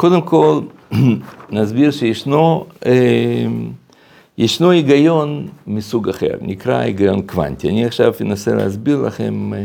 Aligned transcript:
קודם 0.00 0.22
כל, 0.22 0.60
נסביר 1.50 1.90
שישנו 1.90 2.66
אה, 2.86 3.46
ישנו 4.38 4.70
היגיון 4.70 5.48
מסוג 5.66 6.08
אחר, 6.08 6.34
נקרא 6.40 6.78
היגיון 6.78 7.22
קוונטי. 7.22 7.68
אני 7.68 7.84
עכשיו 7.84 8.12
אנסה 8.20 8.54
להסביר 8.54 9.02
לכם 9.02 9.54
אה, 9.54 9.58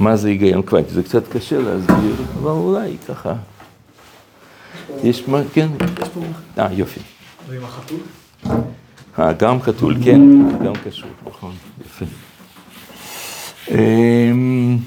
מה 0.00 0.16
זה 0.16 0.28
היגיון 0.28 0.62
קוונטי. 0.62 0.90
זה 0.90 1.02
קצת 1.02 1.28
קשה 1.28 1.58
להסביר, 1.58 2.14
אבל 2.42 2.50
אולי 2.50 2.96
ככה. 3.08 3.34
יש 5.04 5.28
מה, 5.28 5.42
כן? 5.52 5.68
אה, 6.58 6.72
יופי. 6.72 7.00
ועם 7.48 7.64
החתול? 7.64 8.00
אה, 9.18 9.32
גם 9.32 9.62
חתול, 9.62 9.96
כן, 10.04 10.20
גם 10.64 10.72
קשור, 10.84 11.10
נכון, 11.26 11.52
יפה. 11.86 12.04
אמ, 13.70 14.78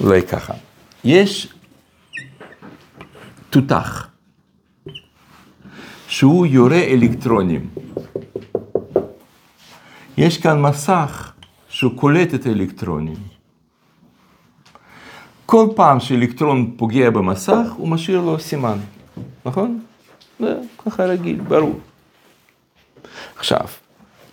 אולי 0.00 0.22
ככה, 0.22 0.54
יש 1.04 1.54
תותח, 3.54 4.08
שהוא 6.08 6.46
יורה 6.46 6.82
אלקטרונים. 6.84 7.68
יש 10.16 10.38
כאן 10.38 10.60
מסך 10.62 11.32
שהוא 11.68 11.92
קולט 11.96 12.34
את 12.34 12.46
האלקטרונים. 12.46 13.16
כל 15.46 15.66
פעם 15.76 16.00
שאלקטרון 16.00 16.74
פוגע 16.76 17.10
במסך, 17.10 17.66
הוא 17.76 17.88
משאיר 17.88 18.20
לו 18.20 18.38
סימן, 18.38 18.78
נכון? 19.46 19.80
זה 20.40 20.54
ככה 20.86 21.04
רגיל, 21.04 21.40
ברור. 21.40 21.78
עכשיו, 23.36 23.66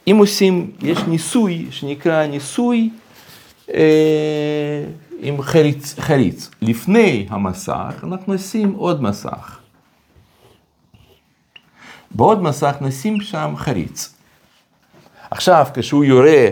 אם 0.08 0.16
עושים, 0.20 0.72
יש 0.82 1.00
ניסוי 1.00 1.68
שנקרא 1.72 2.26
ניסוי 2.26 2.90
אה, 3.74 4.84
עם 5.24 5.42
חריץ, 5.42 6.00
חריץ. 6.00 6.50
לפני 6.62 7.26
המסך 7.30 8.04
אנחנו 8.04 8.34
נשים 8.34 8.74
עוד 8.74 9.04
מסך. 9.04 9.60
בעוד 12.12 12.44
מסך 12.44 12.76
נשים 12.82 13.22
שם 13.22 13.54
חריץ. 13.58 14.14
עכשיו, 15.32 15.66
כשהוא 15.74 16.04
יורה 16.04 16.48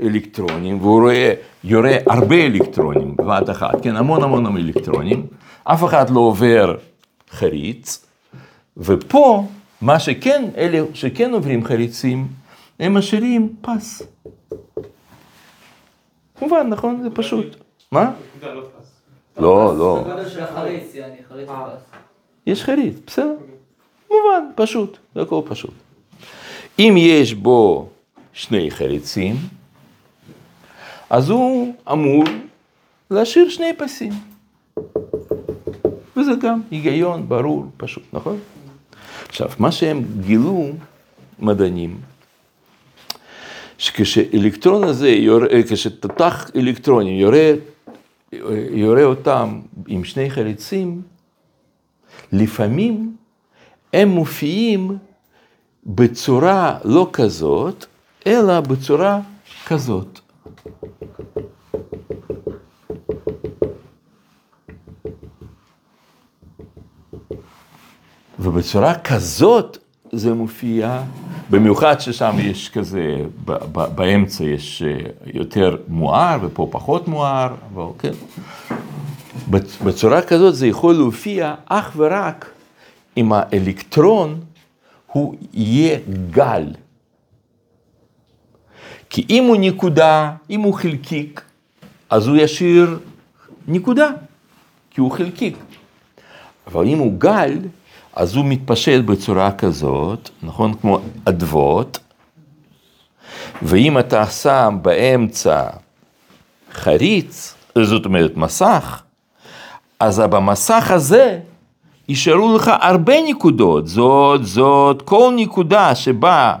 אלקטרונים, 0.00 0.78
והוא 0.80 1.00
רואה, 1.00 1.34
יורה 1.64 1.96
הרבה 2.06 2.46
אלקטרונים 2.46 3.16
בבת 3.16 3.50
אחת, 3.50 3.82
כן, 3.82 3.96
המון 3.96 4.22
המון 4.22 4.56
אלקטרונים, 4.56 5.26
אף 5.64 5.84
אחד 5.84 6.10
לא 6.10 6.20
עובר 6.20 6.76
חריץ, 7.30 8.06
ופה, 8.76 9.46
מה 9.80 9.98
שכן, 9.98 10.44
אלה 10.56 10.78
שכן 10.94 11.32
עוברים 11.32 11.64
חריצים, 11.64 12.28
הם 12.80 12.94
משאירים 12.94 13.54
פס. 13.60 14.02
מובן, 16.42 16.66
נכון? 16.68 17.02
זה 17.02 17.10
פשוט. 17.10 17.61
מה? 17.92 18.10
לא, 19.38 19.78
לא. 19.78 20.04
החריץ, 20.42 20.94
יעני, 20.94 21.16
חריץ 21.28 21.48
פס. 21.48 21.98
יש 22.46 22.64
חריץ, 22.64 22.96
בסדר. 23.06 23.34
מובן, 24.10 24.44
פשוט, 24.54 24.98
זה 25.14 25.22
הכל 25.22 25.40
פשוט. 25.44 25.74
אם 26.78 26.94
יש 26.96 27.34
בו 27.34 27.88
שני 28.32 28.70
חריצים, 28.70 29.36
אז 31.10 31.30
הוא 31.30 31.74
אמור 31.92 32.24
להשאיר 33.10 33.48
שני 33.48 33.72
פסים. 33.78 34.12
וזה 36.16 36.32
גם 36.42 36.60
היגיון 36.70 37.28
ברור, 37.28 37.66
פשוט, 37.76 38.02
נכון? 38.12 38.38
עכשיו, 39.28 39.48
מה 39.58 39.72
שהם 39.72 40.04
גילו, 40.20 40.68
מדענים, 41.38 42.00
שכשאלקטרון 43.78 44.84
הזה, 44.84 45.08
יורה, 45.10 45.46
כשתותח 45.68 46.50
אלקטרונים 46.56 47.20
יורה, 47.20 47.52
יורה 48.70 49.04
אותם 49.04 49.60
עם 49.86 50.04
שני 50.04 50.30
חריצים, 50.30 51.02
לפעמים 52.32 53.16
הם 53.92 54.08
מופיעים 54.08 54.98
בצורה 55.86 56.78
לא 56.84 57.10
כזאת, 57.12 57.86
אלא 58.26 58.60
בצורה 58.60 59.20
כזאת. 59.66 60.20
ובצורה 68.38 68.98
כזאת 68.98 69.78
זה 70.12 70.34
מופיע, 70.34 71.02
במיוחד 71.56 72.00
ששם 72.00 72.36
יש 72.40 72.68
כזה, 72.68 73.16
באמצע 73.94 74.44
יש 74.44 74.82
אה, 74.82 74.96
יותר 75.34 75.76
מואר 75.88 76.38
ופה 76.42 76.68
פחות 76.70 77.08
מואר, 77.08 77.54
כן. 77.98 78.12
בצ- 79.50 79.84
בצורה 79.84 80.22
כזאת 80.22 80.54
זה 80.54 80.66
יכול 80.66 80.94
להופיע 80.94 81.54
אך 81.66 81.92
ורק 81.96 82.50
אם 83.16 83.32
האלקטרון 83.32 84.40
הוא 85.06 85.34
יהיה 85.54 85.98
גל. 86.30 86.66
כי 89.10 89.26
אם 89.30 89.44
הוא 89.44 89.56
נקודה, 89.60 90.32
אם 90.50 90.60
הוא 90.60 90.74
חלקיק, 90.74 91.40
אז 92.10 92.26
הוא 92.26 92.36
ישאיר 92.36 92.98
נקודה, 93.68 94.08
כי 94.90 95.00
הוא 95.00 95.10
חלקיק. 95.10 95.56
אבל 96.66 96.86
אם 96.86 96.98
הוא 96.98 97.12
גל, 97.18 97.58
אז 98.16 98.36
הוא 98.36 98.44
מתפשט 98.44 99.04
בצורה 99.04 99.52
כזאת, 99.52 100.30
נכון? 100.42 100.74
כמו 100.74 101.00
אדוות, 101.24 101.98
ואם 103.62 103.98
אתה 103.98 104.26
שם 104.26 104.78
באמצע 104.82 105.66
חריץ, 106.72 107.54
זאת 107.82 108.04
אומרת 108.04 108.36
מסך, 108.36 109.02
אז 110.00 110.18
במסך 110.18 110.90
הזה 110.90 111.38
יישארו 112.08 112.56
לך 112.56 112.70
הרבה 112.80 113.14
נקודות, 113.28 113.88
זאת, 113.88 114.44
זאת, 114.44 115.02
כל 115.02 115.32
נקודה 115.36 115.94
שבה 115.94 116.54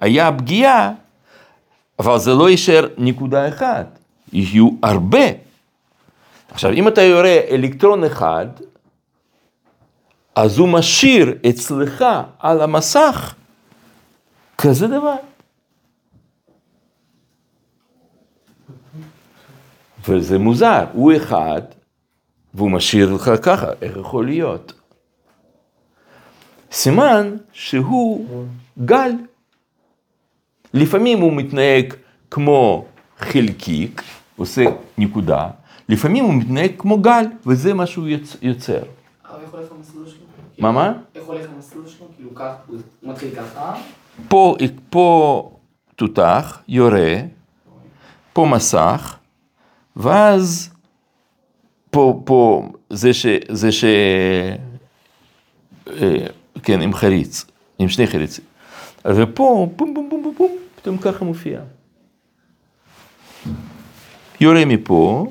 היה 0.00 0.32
פגיעה, 0.32 0.90
אבל 1.98 2.18
זה 2.18 2.34
לא 2.34 2.50
יישאר 2.50 2.86
נקודה 2.98 3.48
אחת, 3.48 3.98
יהיו 4.32 4.68
הרבה. 4.82 5.26
עכשיו, 6.50 6.72
אם 6.72 6.88
אתה 6.88 7.02
יורה 7.02 7.38
אלקטרון 7.50 8.04
אחד, 8.04 8.46
אז 10.34 10.58
הוא 10.58 10.68
משאיר 10.68 11.34
אצלך 11.48 12.04
על 12.38 12.60
המסך 12.60 13.34
כזה 14.58 14.86
דבר. 14.88 15.14
וזה 20.08 20.38
מוזר, 20.38 20.84
הוא 20.92 21.12
אחד, 21.16 21.62
והוא 22.54 22.70
משאיר 22.70 23.14
לך 23.14 23.30
ככה, 23.42 23.66
איך 23.82 23.96
יכול 23.96 24.26
להיות? 24.26 24.72
סימן 26.72 27.36
שהוא 27.52 28.26
גל. 28.84 29.12
לפעמים 30.74 31.20
הוא 31.20 31.32
מתנהג 31.32 31.94
כמו 32.30 32.84
חלקיק, 33.18 34.02
עושה 34.36 34.64
נקודה, 34.98 35.48
לפעמים 35.88 36.24
הוא 36.24 36.34
מתנהג 36.34 36.70
כמו 36.78 36.98
גל, 37.00 37.24
וזה 37.46 37.74
מה 37.74 37.86
שהוא 37.86 38.08
יוצ- 38.08 38.36
יוצר. 38.42 38.82
יכול 39.46 39.60
ללכת 39.60 39.72
המסלול 39.72 40.08
שלו? 40.08 40.26
מה, 40.58 40.72
מה? 40.72 40.92
איך 41.14 41.24
הולך 41.24 41.46
המסלול 41.54 41.88
שלו? 41.88 42.06
כאילו 42.16 42.34
כך, 42.34 42.52
הוא 42.66 42.78
מתחיל 43.02 43.34
ככה, 43.34 43.74
פה, 44.28 44.56
פה 44.90 45.50
תותח, 45.96 46.62
יורה, 46.68 47.16
פה 48.32 48.46
מסך, 48.46 49.16
ואז 49.96 50.70
פה, 51.90 52.22
פה 52.24 52.68
זה 52.90 53.14
ש... 53.14 53.26
זה 53.48 53.72
ש... 53.72 53.84
אה, 55.90 56.26
כן, 56.62 56.82
עם 56.82 56.94
חריץ, 56.94 57.44
עם 57.78 57.88
שני 57.88 58.06
חריצים. 58.06 58.44
ופה, 59.04 59.68
בום 59.76 59.94
בום 59.94 60.08
בום 60.10 60.22
בום 60.22 60.34
בום, 60.38 60.56
פתאום 60.76 60.98
ככה 60.98 61.24
מופיע. 61.24 61.60
יורה 64.40 64.64
מפה, 64.64 65.26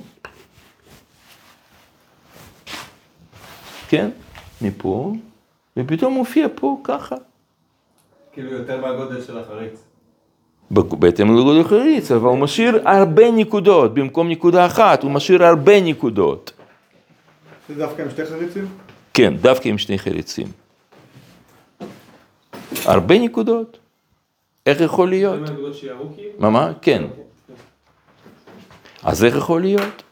כן, 3.91 4.09
מפה, 4.61 5.13
ופתאום 5.77 6.13
מופיע 6.13 6.47
פה 6.55 6.77
ככה. 6.83 7.15
כאילו 8.33 8.51
יותר 8.51 8.81
מהגודל 8.81 9.21
של 9.21 9.37
החריץ. 9.37 9.79
בהתאם 10.71 11.37
לגודל 11.37 11.63
חריץ, 11.63 12.11
אבל 12.11 12.29
הוא 12.29 12.37
משאיר 12.37 12.89
הרבה 12.89 13.31
נקודות, 13.31 13.93
במקום 13.93 14.29
נקודה 14.29 14.65
אחת, 14.65 15.03
הוא 15.03 15.11
משאיר 15.11 15.43
הרבה 15.43 15.81
נקודות. 15.81 16.51
זה 17.69 17.75
דווקא 17.75 18.01
עם 18.01 18.09
שתי 18.09 18.25
חריצים? 18.25 18.67
כן, 19.13 19.33
דווקא 19.41 19.69
עם 19.69 19.77
שני 19.77 19.99
חריצים. 19.99 20.47
הרבה 22.85 23.19
נקודות? 23.19 23.77
איך 24.65 24.81
יכול 24.81 25.09
להיות? 25.09 25.39
כאילו? 26.15 26.31
מה, 26.39 26.49
מה? 26.49 26.71
כן. 26.81 27.03
אז 29.03 29.23
איך 29.23 29.35
יכול 29.35 29.61
להיות? 29.61 30.03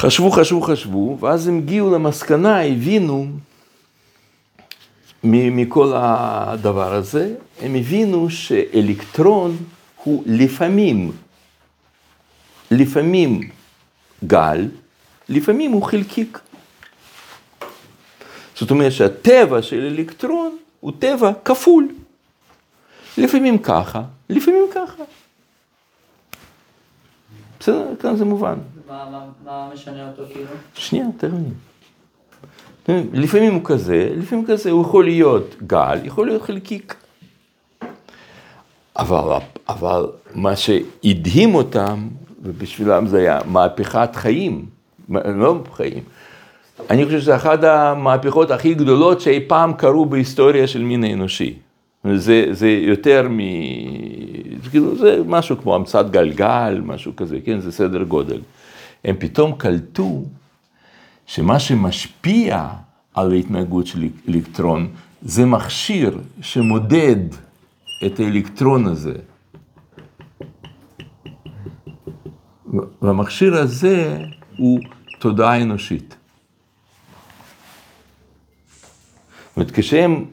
חשבו, 0.00 0.30
חשבו, 0.30 0.62
חשבו, 0.62 1.18
ואז 1.20 1.48
הם 1.48 1.58
הגיעו 1.58 1.94
למסקנה, 1.94 2.62
הבינו 2.62 3.26
מכל 5.24 5.92
הדבר 5.94 6.94
הזה, 6.94 7.34
הם 7.60 7.74
הבינו 7.74 8.30
שאלקטרון 8.30 9.56
הוא 10.04 10.22
לפעמים, 10.26 11.12
לפעמים 12.70 13.50
גל, 14.24 14.68
לפעמים 15.28 15.72
הוא 15.72 15.82
חלקיק. 15.82 16.38
זאת 18.56 18.70
אומרת 18.70 18.92
שהטבע 18.92 19.62
של 19.62 19.80
אלקטרון 19.80 20.56
הוא 20.80 20.92
טבע 20.98 21.32
כפול. 21.44 21.88
לפעמים 23.18 23.58
ככה, 23.58 24.02
לפעמים 24.30 24.62
ככה. 24.74 25.02
בסדר, 27.60 27.96
כאן 28.00 28.16
זה 28.16 28.24
מובן. 28.24 28.58
מה- 28.90 29.68
משנה 29.74 30.08
אותו 30.10 30.22
כאילו? 30.32 30.46
שנייה, 30.74 31.06
תראה 31.16 31.32
לי. 32.88 33.02
לפעמים 33.12 33.54
הוא 33.54 33.60
כזה, 33.64 34.10
לפעמים 34.16 34.46
כזה, 34.46 34.70
הוא 34.70 34.82
יכול 34.82 35.04
להיות 35.04 35.54
גל, 35.66 35.98
יכול 36.04 36.26
להיות 36.26 36.42
חלקיק. 36.42 36.94
אבל, 38.98 39.38
אבל 39.68 40.06
מה 40.34 40.56
שהדהים 40.56 41.54
אותם, 41.54 42.08
ובשבילם 42.42 43.06
זה 43.06 43.18
היה 43.18 43.38
מהפכת 43.46 44.10
חיים, 44.16 44.66
לא 45.24 45.58
חיים. 45.72 46.02
אני 46.90 47.04
חושב 47.04 47.20
שזה 47.20 47.36
אחת 47.36 47.64
המהפכות 47.64 48.50
הכי 48.50 48.74
גדולות 48.74 49.20
שאי 49.20 49.40
פעם 49.46 49.72
קרו 49.72 50.06
בהיסטוריה 50.06 50.66
של 50.66 50.82
מין 50.82 51.04
האנושי. 51.04 51.54
זה, 52.14 52.46
זה 52.50 52.68
יותר 52.68 53.26
מ... 53.30 53.38
כאילו, 54.70 54.96
זה 54.96 55.20
משהו 55.26 55.56
כמו 55.62 55.74
המצאת 55.74 56.10
גלגל, 56.10 56.80
משהו 56.84 57.16
כזה, 57.16 57.38
כן, 57.44 57.60
זה 57.60 57.72
סדר 57.72 58.02
גודל. 58.02 58.38
הם 59.04 59.16
פתאום 59.18 59.54
קלטו 59.58 60.24
שמה 61.26 61.60
שמשפיע 61.60 62.68
על 63.14 63.32
ההתנהגות 63.32 63.86
של 63.86 64.08
אלקטרון 64.28 64.88
זה 65.22 65.46
מכשיר 65.46 66.18
שמודד 66.40 67.16
את 68.06 68.20
האלקטרון 68.20 68.86
הזה. 68.86 69.14
והמכשיר 73.02 73.54
הזה 73.54 74.18
הוא 74.56 74.80
תודעה 75.18 75.62
אנושית. 75.62 76.16
זאת 79.48 79.56
אומרת, 79.56 79.70
כשהם 79.70 80.24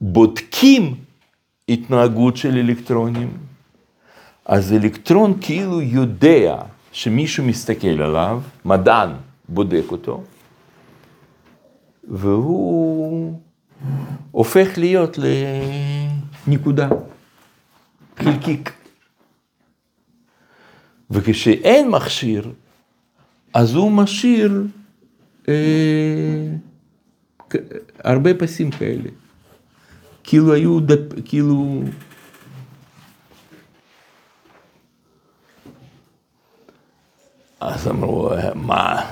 בודקים 0.00 0.94
התנהגות 1.68 2.36
של 2.36 2.56
אלקטרונים, 2.56 3.30
אז 4.44 4.72
אלקטרון 4.72 5.34
כאילו 5.40 5.82
יודע 5.82 6.56
שמישהו 7.00 7.44
מסתכל 7.44 8.02
עליו, 8.02 8.40
מדען 8.64 9.10
בודק 9.48 9.84
אותו, 9.90 10.24
והוא 12.08 13.38
הופך 14.30 14.68
להיות 14.78 15.18
לנקודה, 16.46 16.88
חלקיק. 18.18 18.72
וכשאין 21.10 21.90
מכשיר, 21.90 22.52
אז 23.54 23.74
הוא 23.74 23.92
משאיר 23.92 24.62
אה, 25.48 25.54
הרבה 27.98 28.34
פסים 28.34 28.70
כאלה. 28.70 29.10
כאילו 30.24 30.54
היו, 30.54 30.80
דפ, 30.80 31.14
כאילו... 31.24 31.82
אז 37.60 37.88
אמרו, 37.88 38.30
מה, 38.54 39.10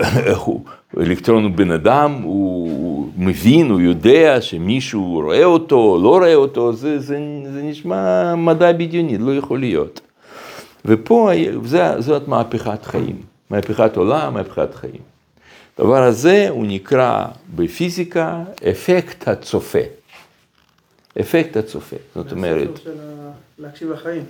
איך 0.00 0.38
הוא, 0.38 0.64
אלקטרון 0.96 1.44
הוא 1.44 1.52
בן 1.52 1.70
אדם, 1.70 2.12
הוא 2.22 3.12
מבין, 3.16 3.70
הוא 3.70 3.80
יודע 3.80 4.40
שמישהו 4.40 5.20
רואה 5.24 5.44
אותו, 5.44 5.98
לא 6.02 6.08
רואה 6.08 6.34
אותו, 6.34 6.72
זה, 6.72 6.98
זה, 6.98 7.18
זה 7.52 7.62
נשמע 7.62 8.34
מדע 8.34 8.72
בדיוני, 8.72 9.18
לא 9.18 9.36
יכול 9.36 9.60
להיות. 9.60 10.00
ופה 10.84 11.30
זה, 11.64 12.00
זאת 12.00 12.28
מהפכת 12.28 12.84
חיים, 12.84 13.22
מהפכת 13.50 13.96
עולם, 13.96 14.34
מהפכת 14.34 14.74
חיים. 14.74 15.02
הדבר 15.78 16.02
הזה 16.02 16.46
הוא 16.48 16.66
נקרא 16.66 17.26
בפיזיקה 17.54 18.42
אפקט 18.70 19.28
הצופה. 19.28 19.78
אפקט 21.20 21.56
הצופה, 21.56 21.96
זאת 22.14 22.32
אומרת, 22.32 22.68
הספר 22.68 22.84
של 22.84 22.98
להקשיב 23.58 23.90
לחיים. 23.90 24.24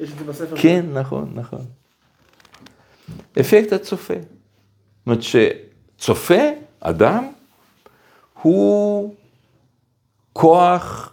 יש 0.00 0.12
את 0.12 0.18
זה 0.18 0.24
בספר. 0.24 0.56
כן, 0.56 0.86
נכון, 0.92 1.30
נכון. 1.34 1.77
אפקט 3.40 3.72
הצופה. 3.72 4.14
זאת 4.14 5.06
אומרת 5.06 5.20
שצופה, 5.22 6.42
אדם, 6.80 7.24
הוא 8.42 9.14
כוח 10.32 11.12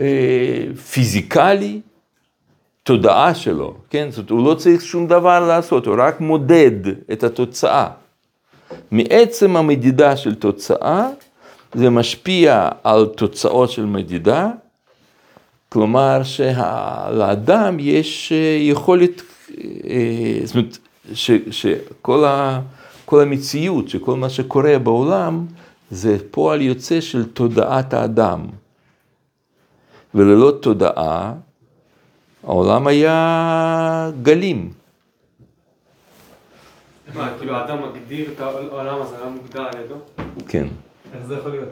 אה, 0.00 0.64
פיזיקלי, 0.92 1.80
תודעה 2.82 3.34
שלו, 3.34 3.74
כן? 3.90 4.10
זאת 4.10 4.18
אומרת, 4.18 4.30
הוא 4.30 4.50
לא 4.50 4.54
צריך 4.54 4.82
שום 4.82 5.06
דבר 5.06 5.46
לעשות, 5.46 5.86
הוא 5.86 5.94
רק 5.98 6.20
מודד 6.20 6.88
את 7.12 7.24
התוצאה. 7.24 7.88
מעצם 8.90 9.56
המדידה 9.56 10.16
של 10.16 10.34
תוצאה, 10.34 11.08
זה 11.74 11.90
משפיע 11.90 12.68
על 12.84 13.06
תוצאות 13.06 13.70
של 13.70 13.84
מדידה, 13.84 14.50
כלומר 15.68 16.22
שלאדם 16.22 17.76
יש 17.80 18.32
אה, 18.32 18.56
יכולת, 18.60 19.22
אה, 19.84 20.40
זאת 20.44 20.56
אומרת, 20.56 20.78
ש, 21.12 21.30
שכל 21.50 22.24
ה, 22.24 22.60
כל 23.04 23.22
המציאות, 23.22 23.88
שכל 23.88 24.16
מה 24.16 24.28
שקורה 24.28 24.78
בעולם, 24.78 25.46
זה 25.90 26.16
פועל 26.30 26.62
יוצא 26.62 27.00
של 27.00 27.24
תודעת 27.24 27.94
האדם. 27.94 28.46
וללא 30.14 30.52
תודעה, 30.60 31.34
העולם 32.44 32.86
היה 32.86 34.10
גלים. 34.22 34.72
מה, 37.14 37.32
כאילו 37.38 37.56
האדם 37.56 37.78
מגדיר 37.82 38.30
את 38.32 38.40
העולם 38.40 39.02
הזה, 39.02 39.16
העולם 39.16 39.32
מוגדר 39.32 39.62
על 39.62 39.80
ידו? 39.84 39.94
כן. 40.48 40.66
איך 41.14 41.26
זה 41.26 41.34
יכול 41.34 41.50
להיות? 41.50 41.68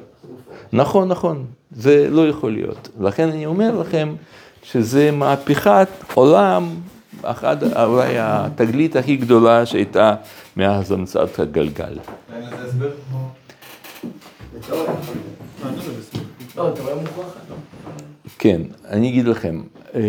נכון, 0.73 1.09
נכון, 1.09 1.47
זה 1.71 2.11
לא 2.11 2.29
יכול 2.29 2.53
להיות. 2.53 2.89
לכן 3.01 3.29
אני 3.29 3.47
אומר 3.47 3.81
לכם 3.81 4.15
שזה 4.63 5.11
מהפכת 5.11 5.89
עולם, 6.15 6.75
אחת, 7.23 7.63
אולי 7.63 8.19
התגלית 8.19 8.97
הכי 8.97 9.17
גדולה 9.17 9.67
שהייתה 9.67 10.15
מאז 10.57 10.93
המצאת 10.93 11.39
הגלגל. 11.39 11.99
לא, 16.57 16.71
מוכרח? 17.01 17.37
לא. 17.51 17.57
כן, 18.39 18.63
אני 18.89 19.09
אגיד 19.09 19.27
לכם, 19.27 19.63
אה, 19.95 20.01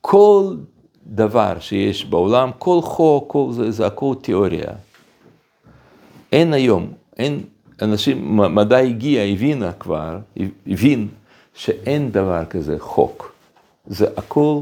כל 0.00 0.54
דבר 1.06 1.58
שיש 1.60 2.04
בעולם, 2.04 2.50
כל 2.58 2.80
חוק, 2.82 3.32
כל 3.32 3.48
זה, 3.52 3.70
זה 3.70 3.86
הכל 3.86 4.14
תיאוריה. 4.22 4.72
אין 6.32 6.52
היום, 6.52 6.92
אין 7.18 7.40
אנשים, 7.82 8.36
מדע 8.36 8.78
הגיע, 8.78 9.22
הבינה 9.22 9.72
כבר, 9.72 10.18
הבין 10.66 11.08
שאין 11.54 12.10
דבר 12.10 12.44
כזה 12.44 12.76
חוק. 12.78 13.32
זה 13.86 14.06
הכל 14.16 14.60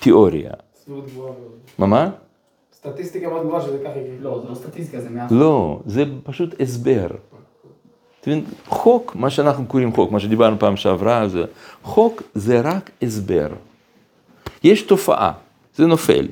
תיאוריה. 0.00 0.52
סבירות 0.88 1.06
גבוהה 1.06 1.32
מאוד. 1.32 1.52
מה 1.78 1.86
מה? 1.86 2.10
סטטיסטיקה 2.72 3.28
מאוד 3.28 3.46
גבוהה 3.46 3.62
שזה 3.62 3.78
ככה 3.84 3.98
יקרה. 3.98 4.14
לא, 4.20 4.40
זה 4.42 4.48
לא 4.48 4.54
סטטיסטיקה, 4.54 5.00
זה 5.00 5.10
מאה 5.10 5.26
לא, 5.30 5.80
זה 5.86 6.04
פשוט 6.22 6.60
הסבר. 6.60 7.06
אתה 8.20 8.30
מבין, 8.30 8.44
חוק, 8.66 9.16
מה 9.16 9.30
שאנחנו 9.30 9.66
קוראים 9.66 9.92
חוק, 9.92 10.12
מה 10.12 10.20
שדיברנו 10.20 10.58
פעם 10.58 10.76
שעברה, 10.76 11.28
זה, 11.28 11.44
חוק 11.82 12.22
זה 12.34 12.60
רק 12.60 12.90
הסבר. 13.02 13.48
יש 14.64 14.82
תופעה, 14.82 15.32
זה 15.76 15.86
נופל. 15.86 16.28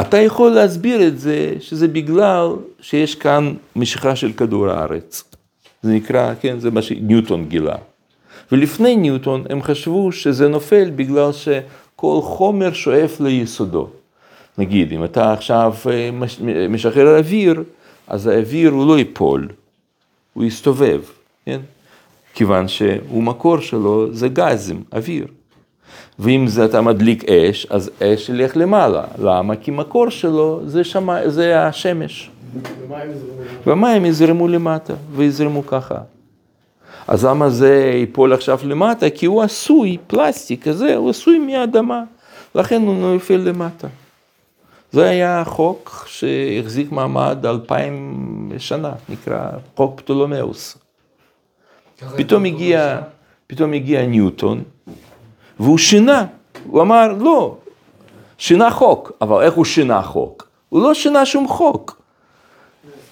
אתה 0.00 0.18
יכול 0.18 0.50
להסביר 0.50 1.08
את 1.08 1.18
זה 1.18 1.54
שזה 1.60 1.88
בגלל 1.88 2.46
שיש 2.80 3.14
כאן 3.14 3.54
משיכה 3.76 4.16
של 4.16 4.32
כדור 4.32 4.68
הארץ. 4.68 5.24
זה 5.82 5.92
נקרא, 5.92 6.34
כן, 6.40 6.60
זה 6.60 6.70
מה 6.70 6.82
שניוטון 6.82 7.44
גילה. 7.44 7.76
ולפני 8.52 8.96
ניוטון 8.96 9.44
הם 9.50 9.62
חשבו 9.62 10.12
שזה 10.12 10.48
נופל 10.48 10.90
בגלל 10.90 11.32
שכל 12.00 12.20
חומר 12.22 12.72
שואף 12.72 13.20
ליסודו. 13.20 13.88
נגיד, 14.58 14.92
אם 14.92 15.04
אתה 15.04 15.32
עכשיו 15.32 15.74
אה, 15.90 16.10
מש- 16.12 16.40
משחרר 16.68 17.18
אוויר, 17.18 17.62
אז 18.08 18.26
האוויר 18.26 18.70
הוא 18.70 18.86
לא 18.88 18.98
ייפול, 18.98 19.48
הוא 20.34 20.44
יסתובב, 20.44 21.00
כן? 21.44 21.60
כיוון 22.34 22.68
שהוא 22.68 23.22
מקור 23.22 23.58
שלו 23.60 24.14
זה 24.14 24.28
גזים, 24.28 24.82
אוויר. 24.92 25.26
ואם 26.18 26.46
זה 26.46 26.64
אתה 26.64 26.80
מדליק 26.80 27.24
אש, 27.24 27.66
אז 27.70 27.90
אש 28.02 28.28
ילך 28.28 28.56
למעלה. 28.56 29.04
למה? 29.18 29.56
כי 29.56 29.70
מקור 29.70 30.10
שלו 30.10 30.60
זה, 30.66 30.84
שמה, 30.84 31.28
זה 31.30 31.60
השמש. 31.66 32.30
ומים 33.66 34.04
יזרמו 34.04 34.48
למטה, 34.48 34.94
ויזרמו 35.16 35.66
ככה. 35.66 35.98
אז 37.08 37.24
למה 37.24 37.50
זה 37.50 37.92
ייפול 37.94 38.32
עכשיו 38.32 38.58
למטה? 38.64 39.10
כי 39.10 39.26
הוא 39.26 39.42
עשוי, 39.42 39.96
פלסטיק 40.06 40.68
כזה, 40.68 40.96
הוא 40.96 41.10
עשוי 41.10 41.38
מהאדמה, 41.38 42.02
לכן 42.54 42.82
הוא 42.82 42.94
נופל 42.94 43.36
למטה. 43.36 43.88
זה 44.92 45.08
היה 45.08 45.42
חוק 45.46 46.06
שהחזיק 46.08 46.92
מעמד 46.92 47.46
אלפיים 47.46 48.52
שנה, 48.58 48.92
נקרא 49.08 49.50
חוק 49.76 50.00
פטולומאוס. 50.00 50.78
פתאום 52.16 52.44
הגיע, 52.44 53.00
פתאום 53.46 53.72
הגיע 53.72 54.06
ניוטון, 54.06 54.62
והוא 55.60 55.78
שינה, 55.78 56.24
הוא 56.64 56.82
אמר, 56.82 57.12
לא, 57.18 57.56
שינה 58.38 58.70
חוק, 58.70 59.12
אבל 59.20 59.42
איך 59.42 59.54
הוא 59.54 59.64
שינה 59.64 60.02
חוק? 60.02 60.48
הוא 60.68 60.82
לא 60.82 60.94
שינה 60.94 61.26
שום 61.26 61.48
חוק. 61.48 61.99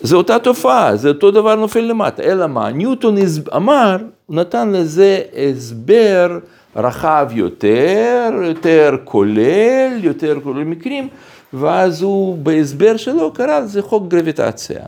זה 0.01 0.17
אותה 0.17 0.39
תופעה, 0.39 0.97
זה 0.97 1.09
אותו 1.09 1.31
דבר 1.31 1.55
נופל 1.55 1.81
למטה, 1.81 2.23
אלא 2.23 2.47
מה? 2.47 2.71
ניוטון 2.71 3.17
אמר, 3.57 3.97
הוא 4.27 4.37
נתן 4.37 4.73
לזה 4.73 5.23
הסבר 5.37 6.39
רחב 6.77 7.29
יותר, 7.35 8.31
יותר 8.45 8.97
כולל, 9.05 9.91
יותר 10.01 10.39
כולל 10.43 10.65
מקרים, 10.65 11.09
ואז 11.53 12.03
הוא 12.03 12.39
בהסבר 12.39 12.97
שלו 12.97 13.33
קרא 13.33 13.61
לזה 13.61 13.83
חוק 13.83 14.09
גרביטציה. 14.09 14.81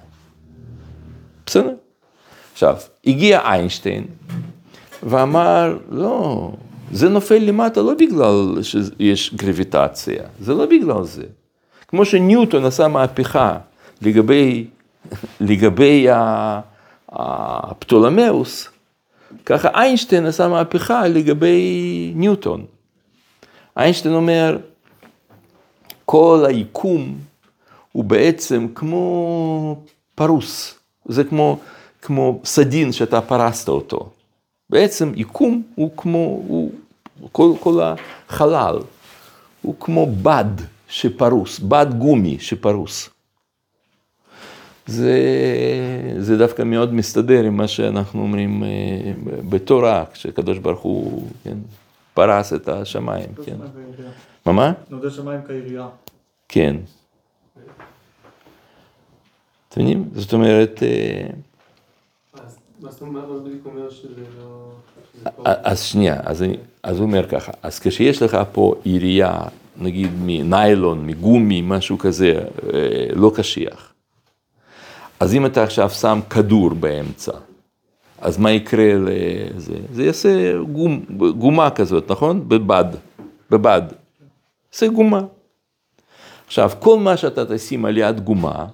בסדר? 1.47 1.75
עכשיו, 2.52 2.76
הגיע 3.07 3.40
איינשטיין 3.40 4.05
ואמר, 5.02 5.79
לא, 5.90 6.50
זה 6.93 7.09
נופל 7.09 7.38
למטה 7.38 7.83
לא 7.83 7.95
בגלל 7.95 8.62
שיש 8.62 9.35
גרביטציה, 9.35 10.23
זה 10.40 10.55
לא 10.55 10.67
בגלל 10.67 11.05
זה. 11.05 11.23
כמו 11.88 12.05
שניוטון 12.05 12.64
עשה 12.64 12.88
מהפכה 12.88 13.59
לגבי, 14.02 14.67
לגבי 15.40 16.07
הפטולמאוס, 17.09 18.69
ככה 19.47 19.69
איינשטיין 19.75 20.26
עשה 20.26 20.49
מהפכה 20.49 21.09
לגבי 21.09 22.12
ניוטון. 22.14 22.64
איינשטיין 23.76 24.14
אומר, 24.14 24.59
כל 26.05 26.45
היקום 26.49 27.19
הוא 27.93 28.05
בעצם 28.05 28.67
כמו 28.75 29.83
פרוס, 30.14 30.75
זה 31.07 31.25
כמו, 31.25 31.59
כמו 32.02 32.40
סדין 32.45 32.93
שאתה 32.93 33.21
פרסת 33.21 33.69
אותו. 33.69 34.11
בעצם 34.71 35.12
יקום 35.17 35.62
הוא 35.75 35.90
כמו, 35.97 36.43
הוא, 36.47 36.73
כל, 37.33 37.52
כל 37.61 37.81
החלל 37.83 38.79
הוא 39.62 39.75
כמו 39.81 40.07
בד 40.23 40.45
שפרוס, 40.88 41.59
בד 41.59 41.87
גומי 41.99 42.38
שפרוס. 42.40 43.11
זה, 44.91 45.19
זה 46.19 46.39
דווקא 46.39 46.63
מאוד 46.63 46.95
מסתדר 46.95 47.45
עם 47.45 47.57
מה 47.57 47.69
שאנחנו 47.69 48.23
אומרים 48.23 48.65
אה, 48.65 48.69
בתורה, 49.49 50.05
כשהקדוש 50.13 50.59
ברוך 50.59 50.81
הוא 50.81 51.29
כן, 51.45 51.59
פרס 52.15 52.53
את 52.53 52.69
השמיים. 52.69 53.29
כן. 53.47 53.57
מה 54.47 54.53
מה? 54.53 54.73
נודד 54.91 55.11
שמיים 55.11 55.41
כעירייה. 55.47 55.89
כן. 56.49 56.77
אתם 59.69 59.81
מבינים? 59.81 60.09
זאת 60.15 60.33
אומרת, 60.33 60.83
אז 65.45 65.83
שנייה, 65.83 66.21
אז 66.83 66.99
הוא 66.99 67.07
אומר 67.07 67.29
ככה, 67.29 67.53
אז 67.63 67.79
כשיש 67.79 68.23
לך 68.23 68.39
פה 68.53 68.75
עירייה, 68.85 69.39
נגיד 69.81 70.11
מניילון, 70.21 71.07
מגומי, 71.07 71.63
משהו 71.65 71.99
כזה, 71.99 72.33
אה, 72.75 73.07
לא 73.15 73.33
קשיח, 73.37 73.93
אז 75.21 75.35
אם 75.35 75.47
אתה 75.47 75.62
עכשיו 75.62 75.91
שם 75.91 76.21
כדור 76.31 76.71
באמצע, 76.71 77.33
אז 78.19 78.39
מה 78.39 78.50
יקרה 78.50 78.93
לזה? 78.95 79.75
זה 79.93 80.05
יעשה 80.05 80.59
גום, 80.73 81.05
גומה 81.39 81.71
כזאת, 81.71 82.11
נכון? 82.11 82.49
בבד, 82.49 82.85
בבד. 83.50 83.83
זה 84.73 84.89
גומה. 84.89 85.21
עכשיו, 86.47 86.71
כל 86.79 86.99
מה 86.99 87.17
שאתה 87.17 87.55
תשים 87.55 87.85
על 87.85 87.99
יד 87.99 88.21
גומה, 88.21 88.67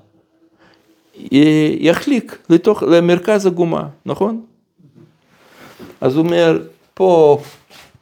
יחליק 1.80 2.38
לתוך, 2.50 2.82
למרכז 2.82 3.46
הגומה, 3.46 3.88
נכון? 4.06 4.44
אז 6.00 6.16
הוא 6.16 6.24
אומר, 6.24 6.58
פה, 6.94 7.38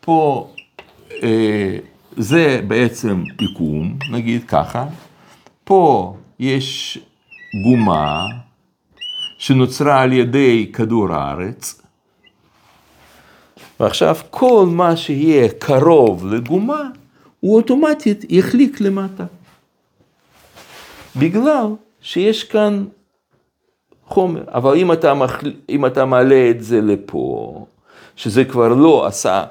פה, 0.01 0.49
אה, 1.23 1.79
זה 2.17 2.61
בעצם 2.67 3.23
יקום, 3.41 3.99
נגיד 4.13 4.45
ככה, 4.49 4.87
פה 5.65 6.15
יש 6.39 6.99
גומה 7.63 8.27
שנוצרה 9.39 10.01
על 10.01 10.13
ידי 10.13 10.71
כדור 10.73 11.13
הארץ, 11.13 11.83
ועכשיו 13.81 14.17
כל 14.31 14.67
מה 14.69 14.97
שיהיה 14.97 15.49
קרוב 15.49 16.27
לגומה, 16.27 16.83
הוא 17.41 17.57
אוטומטית 17.57 18.25
יחליק 18.29 18.81
למטה. 18.81 19.25
בגלל 21.17 21.67
שיש 22.01 22.45
כאן 22.45 22.85
חומר, 24.07 24.45
אבל 24.49 24.77
אם 24.77 24.93
אתה, 24.93 25.15
מחל... 25.15 25.53
אם 25.69 25.87
אתה 25.87 26.05
מעלה 26.05 26.51
את 26.51 26.65
זה 26.65 26.81
לפה, 26.81 27.67
שזה 28.17 28.45
כבר 28.45 28.69
לא 28.69 29.07
עשה 29.07 29.45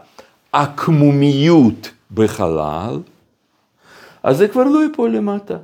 עקמומיות 0.52 1.92
בחלל, 2.12 3.00
אז 4.24 4.38
זה 4.38 4.48
כבר 4.48 4.64
לא 4.64 4.84
ייפול 4.84 5.16
למטה. 5.16 5.58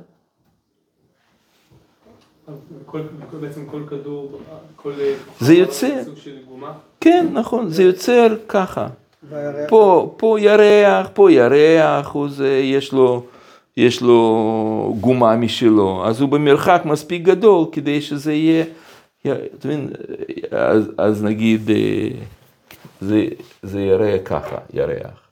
בעצם 3.40 3.66
כל 3.66 3.82
כדור, 3.90 4.40
כל... 4.76 4.92
זה 5.40 5.54
יוצא. 5.54 6.04
סוג 6.04 6.16
של 6.16 6.36
גומה. 6.48 6.72
כן, 7.00 7.26
נכון, 7.32 7.68
זה 7.68 7.82
יוצר 7.82 8.36
ככה. 8.48 8.86
פה, 9.68 10.14
פה 10.16 10.36
ירח, 10.40 11.08
פה 11.14 11.32
ירח, 11.32 12.08
הוא 12.12 12.28
זה, 12.28 12.48
יש 12.48 12.92
לו, 12.92 13.22
יש 13.76 14.02
לו 14.02 14.96
גומה 15.00 15.36
משלו, 15.36 16.06
אז 16.06 16.20
הוא 16.20 16.28
במרחק 16.28 16.82
מספיק 16.84 17.22
גדול 17.22 17.66
כדי 17.72 18.00
שזה 18.00 18.32
יהיה, 18.32 18.64
אתה 19.22 19.68
מבין, 19.68 19.90
אז, 20.50 20.90
אז 20.98 21.24
נגיד, 21.24 21.70
אה, 21.70 22.08
זה, 23.00 23.24
זה 23.62 23.80
יראה 23.80 24.18
ככה, 24.18 24.56
ירח. 24.72 25.30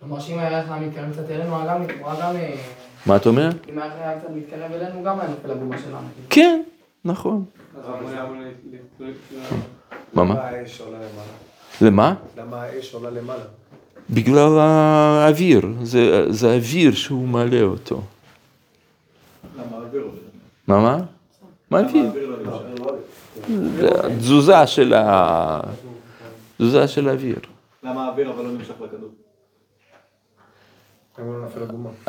כלומר 0.00 0.20
שאם 0.20 0.38
הירח 0.38 0.70
היה 0.70 0.80
מתקרב 0.80 1.12
קצת 1.12 1.30
אלינו, 1.30 1.56
הוא 1.56 1.62
היה 1.62 1.74
גם, 1.74 1.84
מה 3.06 3.16
אתה 3.16 3.28
אומר? 3.28 3.48
אם 3.68 3.78
היה 3.78 4.20
קצת 4.20 4.30
מתקרב 4.30 4.72
אלינו, 4.72 5.02
גם 5.02 5.20
היה 5.20 5.28
נופל 5.30 5.48
לגומה 5.48 5.78
שלנו. 5.78 6.08
כן, 6.30 6.62
נכון. 7.04 7.44
מה, 10.14 10.24
מה? 10.24 10.34
למה 10.34 10.42
האש 10.42 10.80
עולה 10.80 10.98
למעלה? 10.98 11.32
למה? 11.80 12.14
למה 12.36 12.62
האש 12.62 12.94
עולה 12.94 13.10
למעלה? 13.10 13.44
בגלל 14.10 14.58
האוויר, 14.58 15.66
זה, 15.82 16.32
זה 16.32 16.50
האוויר 16.50 16.94
שהוא 16.94 17.28
מעלה 17.28 17.62
אותו. 17.62 18.02
למה 19.58 19.76
האוויר 19.76 20.02
עולה? 20.02 20.18
מה, 20.68 20.80
מה? 20.80 21.04
מה 21.70 21.78
האוויר? 21.78 22.10
לא 24.30 24.66
של 24.66 24.94
ה... 24.94 25.60
תזוזה 26.58 26.88
של 26.88 27.08
האוויר. 27.08 27.38
למה 27.82 28.06
האוויר 28.06 28.30
אבל 28.30 28.44
לא 28.44 28.52
נמשך 28.52 28.70
לכדור? 28.70 28.86
למה 28.90 28.90
לא 28.90 29.00
נופל 29.00 29.04
עגומה? 29.04 29.14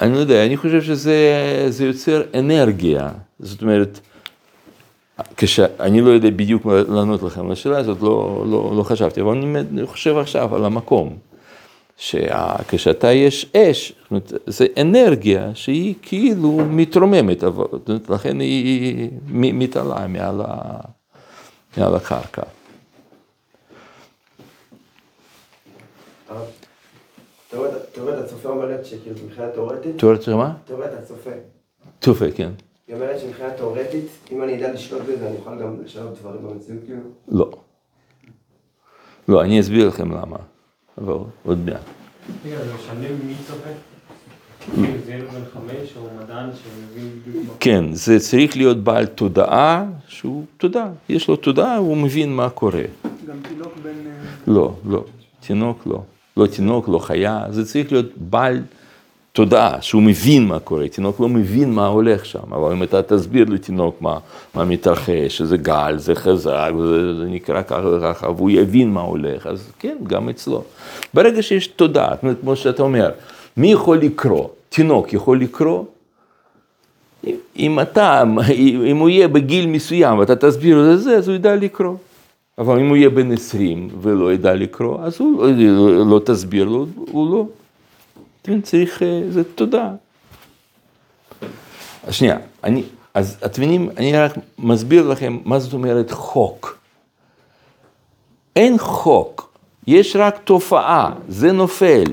אני 0.01 0.13
לא 0.13 0.17
יודע, 0.17 0.45
אני 0.45 0.57
חושב 0.57 0.81
שזה 0.81 1.65
זה 1.69 1.85
יוצר 1.85 2.21
אנרגיה. 2.39 3.09
זאת 3.39 3.61
אומרת, 3.61 3.99
כשאני 5.37 6.01
לא 6.01 6.09
יודע 6.09 6.29
בדיוק 6.29 6.65
לענות 6.65 7.23
לכם 7.23 7.45
על 7.45 7.51
השאלה 7.51 7.77
הזאת, 7.77 8.01
לא, 8.01 8.45
לא, 8.49 8.73
לא 8.77 8.83
חשבתי, 8.83 9.21
אבל 9.21 9.37
אני 9.37 9.85
חושב 9.85 10.17
עכשיו 10.17 10.55
על 10.55 10.65
המקום. 10.65 11.17
שכשאתה 11.97 13.11
יש 13.11 13.51
אש, 13.55 13.93
זאת 14.01 14.11
אומרת, 14.11 14.33
זה 14.47 14.65
אנרגיה 14.81 15.51
שהיא 15.55 15.95
כאילו 16.01 16.57
מתרוממת, 16.69 17.43
אבל 17.43 17.65
אומרת, 17.87 18.09
לכן 18.09 18.39
היא 18.39 19.09
מתעלה 19.31 20.07
מעל, 20.07 20.41
ה, 20.41 20.79
מעל 21.77 21.95
הקרקע. 21.95 22.41
תיאוריית 27.49 27.73
תיאוריית 27.91 28.19
הצופה 28.19 28.49
אומרת 28.49 28.85
שכאילו 28.85 29.15
מבחינה 29.25 29.49
תיאורטית, 29.49 29.97
תיאוריה 29.97 30.19
מה? 30.35 30.53
תיאוריית 30.65 30.93
הצופה, 30.93 31.29
תופה, 31.99 32.25
כן. 32.35 32.51
היא 32.87 32.95
אומרת 32.95 33.19
שמבחינה 33.19 33.51
תיאורטית, 33.51 34.07
אם 34.31 34.43
אני 34.43 34.57
אדע 34.57 34.73
לשלוט 34.73 35.01
בזה, 35.01 35.27
אני 35.27 35.37
אוכל 35.37 35.59
גם 35.61 35.83
לשנות 35.83 36.19
דברים 36.19 36.43
במציאות 36.43 36.81
כאילו. 36.85 37.01
לא. 37.27 37.51
לא, 39.27 39.41
אני 39.41 39.59
אסביר 39.59 39.87
לכם 39.87 40.11
למה, 40.11 40.37
אבל 40.97 41.13
עוד 41.43 41.57
מעט. 41.65 41.81
רגע, 42.45 42.57
זה 42.57 42.73
משנה 42.73 43.07
מי 43.25 43.33
צופה? 43.47 43.69
כן, 47.59 47.93
זה 47.93 48.19
צריך 48.19 48.57
להיות 48.57 48.77
בעל 48.77 49.05
תודעה, 49.05 49.85
שהוא 50.07 50.45
תודעה, 50.57 50.89
יש 51.09 51.27
לו 51.27 51.35
תודעה, 51.35 51.77
הוא 51.77 51.97
מבין 51.97 52.35
מה 52.35 52.49
קורה. 52.49 52.83
גם 53.27 53.35
תינוק 53.49 53.73
בן... 53.83 53.89
אה, 53.89 54.23
לא, 54.47 54.73
לא, 54.89 55.03
תינוק 55.47 55.87
לא. 55.87 56.01
לא 56.37 56.47
תינוק, 56.47 56.89
לא 56.89 56.99
חיה, 56.99 57.43
זה 57.49 57.65
צריך 57.65 57.91
להיות 57.91 58.05
בעל 58.17 58.61
תודעה, 59.33 59.81
שהוא 59.81 60.01
מבין 60.01 60.47
מה 60.47 60.59
קורה. 60.59 60.87
תינוק 60.87 61.19
לא 61.19 61.29
מבין 61.29 61.71
מה 61.73 61.87
הולך 61.87 62.25
שם, 62.25 62.53
אבל 62.53 62.71
אם 62.71 62.83
אתה 62.83 63.01
תסביר 63.03 63.45
לתינוק 63.49 64.01
מה, 64.01 64.17
מה 64.55 64.65
מתרחש, 64.65 65.37
שזה 65.37 65.57
גל, 65.57 65.93
זה 65.97 66.15
חזק, 66.15 66.71
זה, 66.81 67.15
זה 67.17 67.25
נקרא 67.25 67.61
ככה 67.61 67.87
וככה, 67.87 68.29
והוא 68.29 68.49
יבין 68.49 68.91
מה 68.91 69.01
הולך, 69.01 69.47
אז 69.47 69.71
כן, 69.79 69.97
גם 70.03 70.29
אצלו. 70.29 70.63
ברגע 71.13 71.41
שיש 71.41 71.67
תודעה, 71.67 72.09
זאת 72.13 72.23
אומרת, 72.23 72.37
כמו 72.41 72.55
שאתה 72.55 72.83
אומר, 72.83 73.09
מי 73.57 73.71
יכול 73.71 73.97
לקרוא? 73.97 74.47
תינוק 74.69 75.13
יכול 75.13 75.41
לקרוא? 75.41 75.83
אם- 77.57 77.79
אתה, 77.81 78.23
אם 78.85 78.97
הוא 78.97 79.09
יהיה 79.09 79.27
בגיל 79.27 79.67
מסוים 79.67 80.17
ואתה 80.19 80.35
תסביר 80.35 80.77
לו 80.77 80.93
את 80.93 80.99
זה, 81.01 81.17
אז 81.17 81.27
הוא 81.27 81.35
ידע 81.35 81.55
לקרוא. 81.55 81.95
אבל 82.57 82.79
אם 82.79 82.89
הוא 82.89 82.97
יהיה 82.97 83.09
בן 83.09 83.31
20 83.31 83.89
ולא 84.01 84.33
ידע 84.33 84.53
לקרוא, 84.53 84.99
אז 85.01 85.19
הוא 85.19 85.45
לא, 85.47 86.07
לא 86.07 86.21
תסביר 86.25 86.65
לו, 86.65 86.85
הוא 86.95 87.31
לא. 87.31 87.45
אתה 88.41 88.51
מבין, 88.51 88.61
צריך, 88.61 89.03
אה, 89.03 89.21
זה 89.29 89.43
תודה. 89.43 89.91
אז 92.03 92.13
שנייה, 92.13 92.37
אני, 92.63 92.83
אז 93.13 93.37
אתם 93.45 93.61
מבינים, 93.61 93.89
אני 93.97 94.17
רק 94.17 94.33
מסביר 94.59 95.07
לכם 95.07 95.37
מה 95.45 95.59
זאת 95.59 95.73
אומרת 95.73 96.11
חוק. 96.11 96.77
אין 98.55 98.77
חוק, 98.77 99.57
יש 99.87 100.15
רק 100.15 100.37
תופעה, 100.43 101.11
זה 101.29 101.51
נופל. 101.51 102.03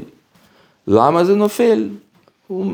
למה 0.86 1.24
זה 1.24 1.34
נופל? 1.34 1.88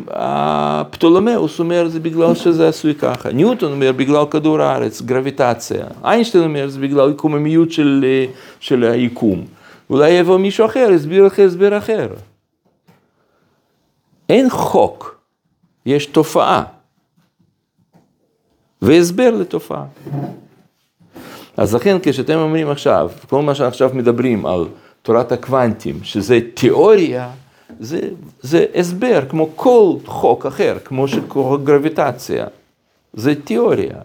הפטולומאוס 0.09 1.59
אומר 1.59 1.89
זה 1.89 2.01
בגלל 2.01 2.35
שזה 2.35 2.69
עשוי 2.69 2.95
ככה, 2.95 3.33
ניוטון 3.33 3.73
אומר 3.73 3.93
בגלל 3.93 4.25
כדור 4.31 4.61
הארץ, 4.61 5.03
גרביטציה, 5.03 5.87
איינשטיין 6.05 6.45
אומר 6.45 6.69
זה 6.69 6.81
בגלל 6.81 7.13
קוממיות 7.13 7.73
של, 7.73 8.05
אה, 8.09 8.25
של 8.61 8.85
היקום. 8.85 9.45
אולי 9.91 10.11
יבוא 10.11 10.39
מישהו 10.39 10.67
אחר, 10.67 10.89
יסביר 10.95 11.25
לך 11.25 11.39
הסבר 11.39 11.79
אחר. 11.79 12.09
אין 14.29 14.51
חוק, 14.51 15.21
יש 15.87 16.07
תופעה. 16.07 16.63
והסבר 18.83 19.31
לתופעה. 19.31 19.85
אז 21.57 21.75
לכן 21.75 21.97
כשאתם 22.03 22.39
אומרים 22.39 22.71
עכשיו, 22.71 23.11
כל 23.29 23.43
מה 23.43 23.55
שעכשיו 23.55 23.91
מדברים 23.95 24.47
על 24.47 24.65
תורת 25.03 25.33
הקוונטים, 25.33 25.99
שזה 26.03 26.39
תיאוריה, 26.55 27.31
זה, 27.79 28.01
זה 28.41 28.67
הסבר, 28.75 29.23
כמו 29.29 29.51
כל 29.57 29.95
חוק 30.05 30.47
אחר, 30.47 30.79
כמו 30.85 31.09
שקורה 31.09 31.59
גרביטציה, 31.59 32.47
זה 33.13 33.35
תיאוריה. 33.45 33.97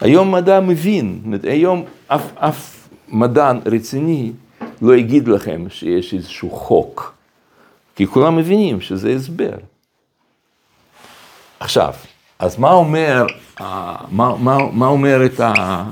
היום 0.00 0.34
מדע 0.34 0.60
מבין, 0.60 1.34
היום 1.42 1.84
אף, 2.06 2.36
אף 2.36 2.88
מדען 3.08 3.60
רציני 3.66 4.32
לא 4.82 4.96
יגיד 4.96 5.28
לכם 5.28 5.64
שיש 5.70 6.14
איזשהו 6.14 6.50
חוק, 6.50 7.14
כי 7.96 8.06
כולם 8.06 8.36
מבינים 8.36 8.80
שזה 8.80 9.10
הסבר. 9.10 9.52
עכשיו, 11.60 11.92
אז 12.38 12.58
מה 12.58 12.72
אומר, 12.72 13.26
אה, 13.60 13.96
מה, 14.10 14.36
מה, 14.36 14.58
מה 14.72 14.86
אומר 14.86 15.26
את 15.26 15.40
ה, 15.40 15.84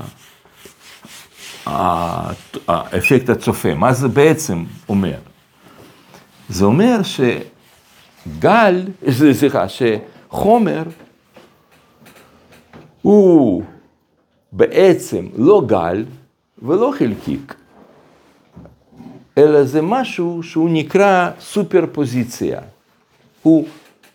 האפקט 2.67 3.29
הצופה? 3.29 3.73
מה 3.73 3.93
זה 3.93 4.07
בעצם 4.07 4.63
אומר? 4.89 5.17
זה 6.49 6.65
אומר 6.65 6.99
שגל, 7.03 8.87
סליחה, 9.39 9.65
שחומר 9.69 10.83
הוא 13.01 13.63
בעצם 14.51 15.27
לא 15.37 15.61
גל 15.67 16.05
ולא 16.61 16.93
חלקיק, 16.97 17.55
אלא 19.37 19.63
זה 19.63 19.81
משהו 19.81 20.43
שהוא 20.43 20.69
נקרא 20.69 21.31
סופר 21.39 21.85
פוזיציה. 21.91 22.59
הוא 23.43 23.67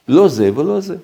לא 0.09 0.29
זה 0.29 0.59
ולא 0.59 0.81
זה. 0.81 0.97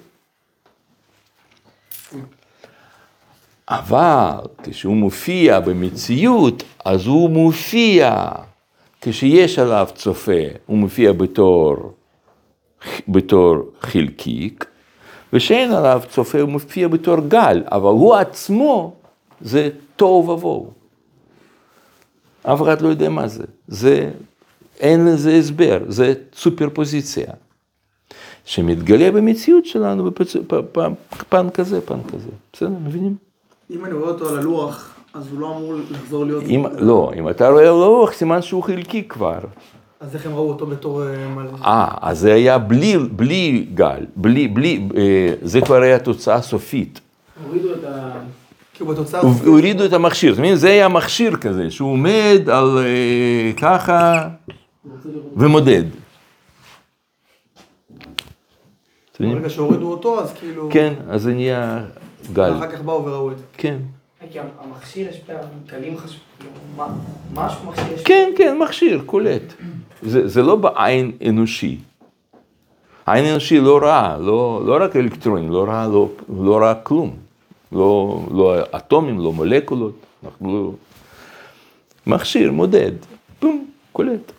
אבל 3.69 4.41
כשהוא 4.63 4.97
מופיע 4.97 5.61
במציאות, 5.61 6.63
אז 6.85 7.07
הוא 7.07 7.31
מופיע, 7.31 8.29
כשיש 9.01 9.59
עליו 9.59 9.89
צופה, 9.95 10.43
הוא 10.67 10.79
מופיע 10.79 11.13
בתור, 11.13 11.77
בתור 13.09 13.57
חלקיק, 13.81 14.65
ושאין 15.33 15.73
עליו 15.73 16.03
צופה, 16.11 16.41
הוא 16.41 16.51
מופיע 16.51 16.89
בתור 16.89 17.17
גל, 17.29 17.63
אבל 17.67 17.91
הוא 17.91 18.15
עצמו 18.15 18.95
זה 19.41 19.71
תוהו 19.97 20.29
ובוהו. 20.29 20.71
אף 22.43 22.63
אחד 22.63 22.81
לא 22.81 22.89
יודע 22.89 23.09
מה 23.09 23.29
זה. 23.29 23.45
זה, 23.69 24.11
אין 24.81 25.07
לזה 25.07 25.35
הסבר, 25.35 25.79
זה 25.89 26.15
סופרפוזיציה. 26.35 27.27
שמתגלה 28.45 29.11
במציאות 29.13 29.67
שלנו 29.67 30.05
בפצ... 30.05 30.37
פ... 30.37 30.55
פ... 30.73 30.79
פן 31.29 31.51
כזה, 31.51 31.81
פן 31.81 31.99
כזה. 32.13 32.29
בסדר, 32.53 32.69
מבינים? 32.69 33.17
אם 33.71 33.85
אני 33.85 33.95
רואה 33.95 34.09
אותו 34.11 34.29
על 34.29 34.39
הלוח, 34.39 34.98
אז 35.15 35.29
הוא 35.31 35.41
לא 35.41 35.57
אמור 35.57 35.75
לחזור 35.91 36.25
להיות... 36.25 36.45
אם, 36.45 36.65
לא, 36.79 37.13
אם 37.19 37.29
אתה 37.29 37.49
רואה 37.49 37.65
לוח, 37.65 38.13
סימן 38.13 38.43
שהוא 38.43 38.63
חלקי 38.63 39.09
כבר. 39.09 39.39
אז 40.01 40.15
איך 40.15 40.27
הם 40.27 40.35
ראו 40.35 40.49
אותו 40.49 40.67
בתור 40.67 41.03
אה, 41.07 41.29
מלא? 41.29 41.51
אה, 41.65 41.89
אז 42.01 42.19
זה 42.19 42.35
היה 42.35 42.59
בלי, 42.59 42.99
בלי 42.99 43.67
גל, 43.75 44.07
בלי, 44.17 44.49
בלי, 44.49 44.89
אה, 44.97 45.35
זה 45.43 45.61
כבר 45.61 45.83
היה 45.83 45.99
תוצאה 45.99 46.43
סופית. 46.43 47.01
הורידו 47.45 47.73
את 47.75 47.85
ה... 47.85 48.13
כאילו 48.75 48.91
בתוצאה... 48.91 49.21
הורידו 49.21 49.85
את 49.85 49.93
המכשיר, 49.93 50.35
זאת 50.35 50.39
אומרת, 50.39 50.59
זה 50.59 50.69
היה 50.69 50.89
מכשיר 50.89 51.37
כזה, 51.37 51.71
שהוא 51.71 51.93
עומד 51.93 52.41
על 52.53 52.79
אה, 52.79 53.53
ככה 53.57 54.29
ומודד. 55.37 55.85
ברגע 59.21 59.51
שהורידו 59.51 59.91
אותו, 59.91 60.21
אז 60.21 60.33
כאילו... 60.33 60.69
כן, 60.73 60.95
אז 61.09 61.23
זה 61.23 61.33
נהיה 61.33 61.85
גל, 62.33 62.53
ואחר 62.53 62.71
כך 62.71 62.81
באו 62.81 63.05
וראו 63.05 63.33
את 63.33 63.39
זה. 63.39 63.45
כן. 63.57 63.79
כי 64.33 64.39
המכשיר 64.59 65.09
יש 65.09 65.19
פעמים, 65.19 65.43
כלים 65.71 65.99
חשובים, 65.99 66.23
משהו 67.35 67.71
מכשיר 67.71 67.93
יש... 67.95 68.03
כן, 68.03 68.31
כן, 68.37 68.59
מכשיר, 68.59 69.03
קולט. 69.07 69.43
זה, 70.03 70.29
זה 70.29 70.43
לא 70.43 70.57
בעין 70.57 71.13
אנושי. 71.29 71.79
העין 73.07 73.25
אנושי 73.25 73.61
לא 73.61 73.79
ראה, 73.83 74.19
לא, 74.19 74.63
לא 74.67 74.85
רק 74.85 74.97
אלקטרונים, 74.97 75.51
לא 75.51 75.65
ראה, 75.65 75.89
לא, 75.89 76.09
לא 76.43 76.59
ראה 76.59 76.75
כלום. 76.75 77.17
לא, 77.73 78.21
לא 78.31 78.57
אטומים, 78.77 79.19
לא 79.19 79.33
מולקולות, 79.33 79.95
אנחנו 80.25 80.55
לא... 80.55 80.73
מכשיר, 82.07 82.53
מודד, 82.53 82.93
בום, 83.43 83.67
קולט. 83.93 84.33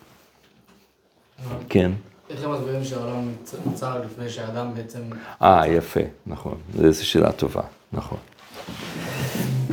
כן. 1.68 1.90
איך 2.30 2.44
הם 2.44 2.52
מסבירים 2.52 2.84
שהעולם 2.84 3.28
נוצר 3.66 4.02
לפני 4.04 4.28
שהאדם 4.28 4.74
בעצם... 4.74 5.00
אה, 5.42 5.68
יפה, 5.68 6.00
נכון. 6.26 6.54
זו 6.90 7.06
שאלה 7.06 7.32
טובה, 7.32 7.62
נכון. 7.92 8.18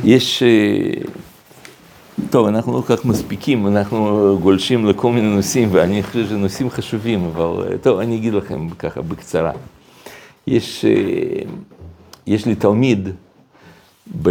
יש... 0.08 0.42
אה, 0.42 0.90
טוב, 2.30 2.46
אנחנו 2.46 2.72
לא 2.72 2.82
כל 2.86 2.96
כך 2.96 3.04
מספיקים, 3.04 3.66
אנחנו 3.66 4.38
גולשים 4.42 4.86
לכל 4.86 5.12
מיני 5.12 5.36
נושאים, 5.36 5.68
ואני 5.72 6.02
חושב 6.02 6.24
שזה 6.24 6.36
נושאים 6.36 6.70
חשובים, 6.70 7.24
אבל 7.24 7.72
אה, 7.72 7.78
טוב, 7.78 7.98
אני 7.98 8.16
אגיד 8.16 8.34
לכם 8.34 8.68
ככה 8.68 9.02
בקצרה. 9.02 9.52
יש, 10.46 10.84
אה, 10.84 10.90
יש 12.26 12.46
לי 12.46 12.54
תלמיד, 12.54 13.08
ב, 14.22 14.30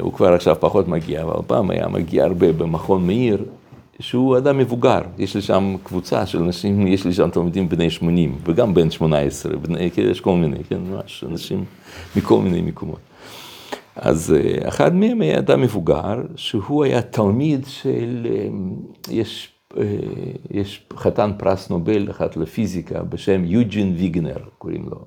הוא 0.00 0.12
כבר 0.12 0.32
עכשיו 0.32 0.56
פחות 0.60 0.88
מגיע, 0.88 1.22
אבל 1.22 1.42
פעם 1.46 1.70
היה 1.70 1.88
מגיע 1.88 2.24
הרבה 2.24 2.52
במכון 2.52 3.06
מאיר, 3.06 3.44
שהוא 4.00 4.38
אדם 4.38 4.58
מבוגר, 4.58 5.00
יש 5.18 5.34
לי 5.34 5.42
שם 5.42 5.76
קבוצה 5.82 6.26
של 6.26 6.38
אנשים, 6.38 6.86
יש 6.86 7.04
לי 7.04 7.12
שם 7.12 7.30
תלמידים 7.30 7.68
בני 7.68 7.90
80 7.90 8.38
וגם 8.44 8.74
בן 8.74 8.90
18, 8.90 9.56
בני, 9.56 9.90
כן, 9.90 10.02
יש 10.02 10.20
כל 10.20 10.36
מיני, 10.36 10.64
כן, 10.68 10.78
ממש 10.90 11.24
אנשים 11.28 11.64
מכל 12.16 12.40
מיני 12.40 12.60
מקומות. 12.60 13.11
אז 13.96 14.34
אה, 14.36 14.68
אחד 14.68 14.94
מהם 14.94 15.20
היה 15.20 15.38
אדם 15.38 15.60
מבוגר, 15.60 16.22
שהוא 16.36 16.84
היה 16.84 17.02
תלמיד 17.02 17.66
של, 17.66 18.26
אה, 18.30 18.48
יש, 19.10 19.52
אה, 19.76 19.84
יש 20.50 20.86
חתן 20.96 21.32
פרס 21.38 21.70
נובל 21.70 22.10
אחד 22.10 22.36
לפיזיקה 22.36 23.02
בשם 23.02 23.44
יוג'ין 23.44 23.94
ויגנר, 23.98 24.38
קוראים 24.58 24.88
לו. 24.88 25.04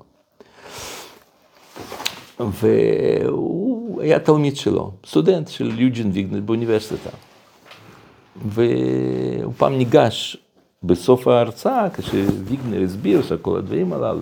והוא 2.40 4.02
היה 4.02 4.18
תלמיד 4.18 4.56
שלו, 4.56 4.92
סטודנט 5.06 5.48
של 5.48 5.80
יוג'ין 5.80 6.10
ויגנר 6.12 6.40
באוניברסיטה. 6.40 7.10
והוא 8.46 9.52
פעם 9.56 9.78
ניגש 9.78 10.36
בסוף 10.82 11.28
ההרצאה, 11.28 11.90
כשוויגנר 11.90 12.82
הסביר 12.82 13.22
שכל 13.22 13.58
הדברים 13.58 13.92
הללו, 13.92 14.20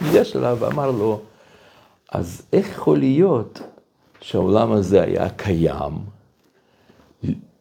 ניגש 0.00 0.36
אליו 0.36 0.56
ואמר 0.60 0.90
לו, 0.90 1.20
אז 2.14 2.42
איך 2.52 2.68
יכול 2.68 2.98
להיות 2.98 3.60
שהעולם 4.20 4.72
הזה 4.72 5.02
היה 5.02 5.30
קיים 5.30 5.92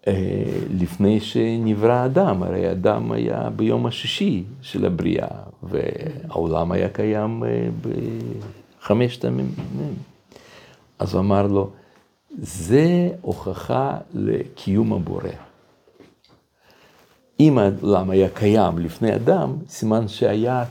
אה, 0.08 0.44
לפני 0.70 1.20
שנברא 1.20 2.06
אדם? 2.06 2.44
הרי 2.44 2.72
אדם 2.72 3.12
היה 3.12 3.50
ביום 3.56 3.86
השישי 3.86 4.44
של 4.62 4.86
הבריאה, 4.86 5.28
והעולם 5.64 6.72
היה 6.72 6.90
קיים 6.90 7.44
אה, 7.44 7.68
בחמשת 8.82 9.26
הימים. 9.26 9.52
אז 11.00 11.14
הוא 11.14 11.22
אמר 11.22 11.48
לו, 11.48 11.70
זה 12.38 13.10
הוכחה 13.22 13.98
לקיום 14.14 14.94
הבורא. 14.94 15.30
אם 17.40 17.58
העולם 17.58 18.10
היה 18.10 18.30
קיים 18.30 18.78
לפני 18.78 19.16
אדם, 19.16 19.56
סימן 19.70 20.08
שהיה 20.08 20.64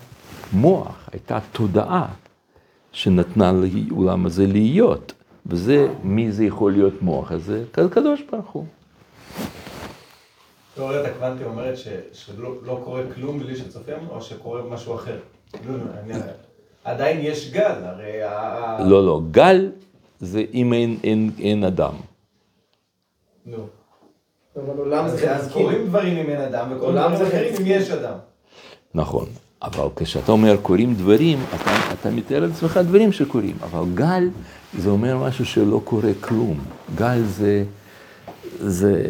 מוח, 0.52 1.08
הייתה 1.12 1.38
תודעה 1.52 2.08
שנתנה 2.92 3.52
לעולם 3.52 4.26
הזה 4.26 4.46
להיות. 4.46 5.12
וזה, 5.46 5.88
מי 6.02 6.32
זה 6.32 6.44
יכול 6.44 6.72
להיות 6.72 7.02
מוח 7.02 7.32
הזה? 7.32 7.64
הקדוש 7.72 8.22
ברוך 8.30 8.50
הוא. 8.50 8.64
תיאוריית 10.74 11.06
הקוונטים 11.06 11.46
אומרת 11.46 11.78
ש, 11.78 11.88
שלא 12.12 12.54
לא 12.62 12.80
קורה 12.84 13.02
כלום 13.14 13.38
בלי 13.38 13.56
שצופים, 13.56 14.08
או 14.10 14.22
שקורה 14.22 14.62
משהו 14.62 14.94
אחר. 14.94 15.18
לא, 15.66 15.74
אני, 16.04 16.14
עדיין 16.84 17.18
יש 17.22 17.52
גל, 17.52 17.74
הרי 17.84 18.22
ה... 18.22 18.78
לא, 18.84 19.06
לא, 19.06 19.20
גל 19.30 19.70
זה 20.20 20.44
אם 20.54 20.72
אין, 20.72 20.96
אין, 21.04 21.30
אין 21.38 21.64
אדם. 21.64 21.94
נו. 23.46 23.66
אבל 24.56 24.78
עולם 24.78 25.08
זה 25.08 25.36
אז. 25.36 25.52
קורים 25.52 25.86
דברים 25.86 26.18
אם 26.18 26.30
אין 26.30 26.40
אדם, 26.40 26.72
וקורים 26.72 26.96
דברים 26.96 27.16
זה 27.16 27.28
אחרים 27.28 27.54
אם. 27.60 27.62
יש 27.66 27.90
אדם. 27.90 28.18
נכון. 28.94 29.26
אבל 29.62 29.86
כשאתה 29.96 30.32
אומר 30.32 30.56
קורים 30.62 30.94
דברים, 30.94 31.38
אתה, 31.54 31.70
אתה 31.92 32.10
מתאר 32.10 32.46
לעצמך 32.46 32.80
דברים 32.84 33.12
שקורים, 33.12 33.56
אבל 33.62 33.84
גל 33.94 34.28
זה 34.78 34.90
אומר 34.90 35.18
משהו 35.18 35.44
שלא 35.44 35.80
קורה 35.84 36.10
כלום. 36.20 36.58
גל 36.94 37.22
זה, 37.22 37.64
זה, 38.60 39.06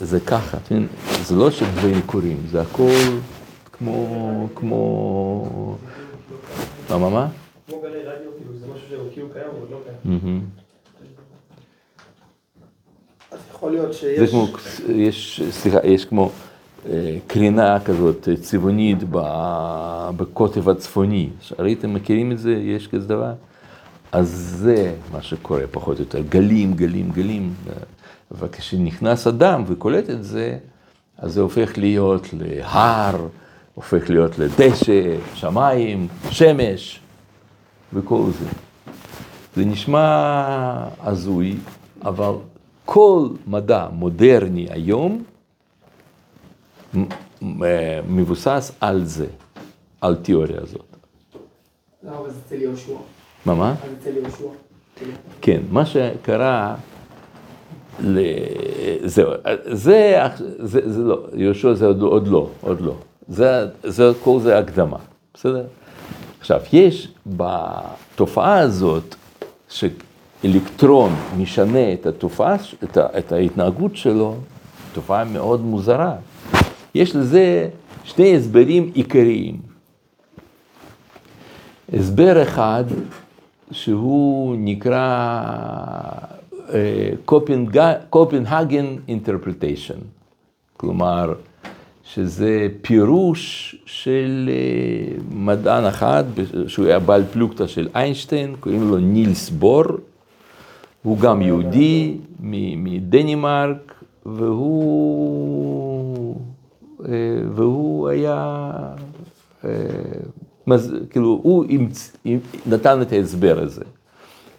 זה 0.00 0.20
ככה? 0.20 0.58
זה 1.24 1.36
לא 1.36 1.50
שדברים 1.50 2.00
קורים, 2.06 2.36
זה 2.50 2.60
הכל 2.60 2.90
כמו, 3.72 4.48
כמו, 4.54 5.76
מה, 6.90 6.98
מה, 6.98 7.10
מה? 7.10 7.28
כמו 7.68 7.80
גלי 7.82 7.98
רדיו, 7.98 8.30
כאילו 8.38 8.58
זה 8.58 8.66
משהו 8.74 8.88
שהוא 8.88 9.08
כאילו 9.12 9.28
קיים, 9.32 9.46
אבל 9.46 9.66
לא 9.70 9.78
קיים. 10.02 10.40
אז 13.30 13.38
יכול 13.50 13.70
להיות 13.70 13.92
זה 13.92 13.98
שיש... 13.98 14.30
כמו, 14.30 14.48
יש, 14.88 15.42
סליחה, 15.50 15.78
יש 15.84 16.04
כמו 16.04 16.30
קרינה 17.26 17.80
כזאת 17.80 18.28
אה, 18.28 18.36
צבעונית 18.36 18.98
בקוטב 20.16 20.68
הצפוני. 20.68 21.28
ראיתם, 21.58 21.94
מכירים 21.94 22.32
את 22.32 22.38
זה? 22.38 22.52
יש 22.52 22.86
כזה 22.86 23.08
דבר? 23.08 23.32
אז 24.12 24.28
זה 24.58 24.94
מה 25.12 25.22
שקורה 25.22 25.62
פחות 25.70 25.96
או 25.98 26.02
יותר, 26.02 26.20
גלים, 26.28 26.74
גלים, 26.74 27.10
גלים. 27.10 27.54
וכשנכנס 28.38 29.26
אדם 29.26 29.64
וקולט 29.66 30.10
את 30.10 30.24
זה, 30.24 30.58
אז 31.18 31.32
זה 31.32 31.40
הופך 31.40 31.78
להיות 31.78 32.28
להר, 32.32 33.26
הופך 33.74 34.10
להיות 34.10 34.38
לדשא, 34.38 35.16
שמיים, 35.34 36.08
שמש 36.30 37.00
וכל 37.92 38.22
זה. 38.38 38.46
זה 39.56 39.64
נשמע 39.64 40.88
הזוי, 41.00 41.56
אבל 42.02 42.32
כל 42.84 43.28
מדע 43.46 43.86
מודרני 43.92 44.66
היום 44.70 45.22
מבוסס 48.08 48.72
על 48.80 49.04
זה, 49.04 49.26
על 50.00 50.14
תיאוריה 50.14 50.60
הזאת. 50.62 50.96
לא, 52.02 52.18
אבל 52.18 52.30
זה 52.30 52.38
אצל 52.46 52.62
יהושע. 52.62 52.96
מה, 53.46 53.54
מה? 53.54 53.70
אז 53.70 53.90
אצל 54.00 54.16
יהושע. 54.16 54.44
כן, 55.40 55.60
מה 55.70 55.86
שקרה. 55.86 56.74
זהו, 59.04 59.30
זה, 59.64 60.28
זה, 60.58 60.92
זה 60.92 61.02
לא, 61.02 61.26
יהושע 61.34 61.74
זה 61.74 61.86
עוד, 61.86 62.02
עוד 62.02 62.28
לא, 62.28 62.48
עוד 62.60 62.80
לא. 62.80 62.94
זה, 63.28 63.66
זה, 63.84 64.10
כל 64.22 64.40
זה 64.40 64.58
הקדמה, 64.58 64.96
בסדר? 65.34 65.64
עכשיו, 66.40 66.60
יש 66.72 67.08
בתופעה 67.26 68.58
הזאת, 68.58 69.14
שאלקטרון 69.68 71.14
משנה 71.38 71.92
את 71.92 72.06
התופעה, 72.06 72.56
את 73.18 73.32
ההתנהגות 73.32 73.96
שלו, 73.96 74.36
תופעה 74.92 75.24
מאוד 75.24 75.60
מוזרה. 75.60 76.14
יש 76.94 77.16
לזה 77.16 77.68
שני 78.04 78.36
הסברים 78.36 78.90
עיקריים. 78.94 79.56
הסבר 81.92 82.42
אחד, 82.42 82.84
שהוא 83.70 84.56
נקרא 84.58 85.54
קופנהגן 88.10 88.86
אינטרפרטיישן, 89.08 89.98
כלומר, 90.76 91.32
שזה 92.04 92.68
פירוש 92.82 93.76
של 93.86 94.50
אה, 94.52 95.14
מדען 95.30 95.84
אחד, 95.84 96.24
שהוא 96.66 96.86
היה 96.86 96.98
בעל 96.98 97.24
פלוגתא 97.32 97.66
של 97.66 97.88
איינשטיין, 97.94 98.54
קוראים 98.60 98.88
לו 98.90 98.96
נילס 98.96 99.50
בור, 99.50 99.84
הוא 101.02 101.18
גם 101.18 101.42
יהודי 101.42 102.16
מדנמרק, 102.76 104.04
והוא, 104.26 105.91
אה, 105.91 105.91
והוא 107.54 108.08
היה, 108.08 108.70
אה, 109.64 109.70
כאילו, 111.10 111.40
הוא 111.42 111.64
נתן 112.66 113.02
את 113.02 113.12
ההסבר 113.12 113.58
הזה. 113.62 113.84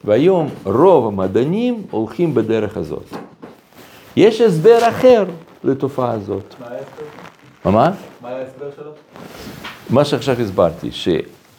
והיום 0.04 0.50
רוב 0.64 1.08
המדענים 1.08 1.84
הולכים 1.92 2.34
בדרך 2.34 2.78
הזאת. 2.78 3.06
יש 4.16 4.42
הסבר 4.42 4.90
אחר 4.90 5.26
לתופעה 5.64 6.12
הזאת. 6.12 6.56
מה 6.60 6.66
ההסבר? 6.66 7.72
מה? 7.72 7.92
מה? 8.22 8.30
ההסבר 8.30 8.70
שלו? 8.76 8.92
מה 9.90 10.06
שעכשיו 10.06 10.42
הסברתי, 10.42 10.92
ש, 10.92 11.08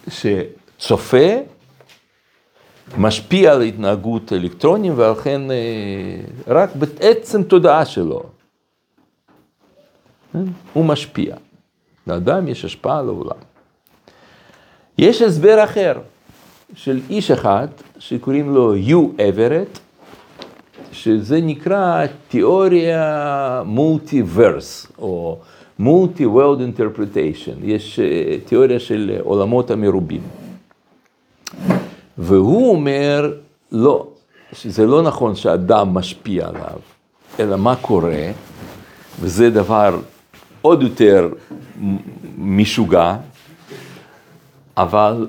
שצופה 0.08 1.26
משפיע 2.98 3.52
על 3.52 3.62
התנהגות 3.62 4.32
אלקטרונים 4.32 4.92
ולכן 4.96 5.50
אה, 5.50 5.56
רק 6.46 6.70
בעצם 6.76 7.42
תודעה 7.42 7.84
שלו. 7.84 8.22
הוא 10.72 10.84
משפיע. 10.84 11.36
לאדם 12.06 12.48
יש 12.48 12.64
השפעה 12.64 12.98
על 12.98 13.08
העולם. 13.08 13.36
יש 14.98 15.22
הסבר 15.22 15.64
אחר 15.64 15.92
של 16.74 17.00
איש 17.10 17.30
אחד 17.30 17.68
שקוראים 17.98 18.54
לו 18.54 18.76
יו 18.76 19.08
אברט, 19.28 19.78
שזה 20.92 21.40
נקרא 21.40 22.06
תיאוריה 22.28 23.62
מולטיברס, 23.66 24.86
או 24.98 25.38
מולטי 25.78 26.26
וורלד 26.26 26.60
אינטרפרטיישן, 26.60 27.52
יש 27.62 28.00
אה, 28.00 28.36
תיאוריה 28.44 28.80
של 28.80 29.16
עולמות 29.22 29.70
המרובים. 29.70 30.20
והוא 32.18 32.70
אומר, 32.70 33.32
לא, 33.72 34.06
שזה 34.52 34.86
לא 34.86 35.02
נכון 35.02 35.34
שאדם 35.34 35.94
משפיע 35.94 36.48
עליו, 36.48 36.78
אלא 37.40 37.56
מה 37.56 37.76
קורה, 37.76 38.30
וזה 39.20 39.50
דבר 39.50 39.98
עוד 40.64 40.82
יותר 40.82 41.28
משוגע, 42.38 43.16
אבל, 44.76 45.26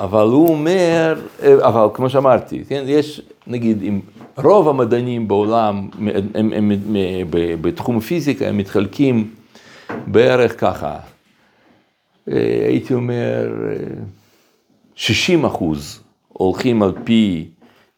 אבל 0.00 0.26
הוא 0.26 0.48
אומר, 0.48 1.20
אבל 1.42 1.86
כמו 1.94 2.10
שאמרתי, 2.10 2.64
כן, 2.68 2.84
יש, 2.86 3.20
נגיד, 3.46 3.82
אם 3.82 4.00
רוב 4.36 4.68
המדענים 4.68 5.28
בעולם, 5.28 5.88
הם, 5.98 6.08
הם, 6.34 6.52
הם, 6.52 6.70
הם, 6.70 6.96
בתחום 7.60 7.96
הפיזיקה, 7.96 8.48
הם 8.48 8.56
מתחלקים 8.56 9.30
בערך 10.06 10.60
ככה, 10.60 10.98
אה, 12.28 12.66
הייתי 12.68 12.94
אומר, 12.94 13.48
אה, 13.70 13.74
60 14.94 15.44
אחוז 15.44 16.02
הולכים 16.28 16.82
על 16.82 16.92
פי 17.04 17.48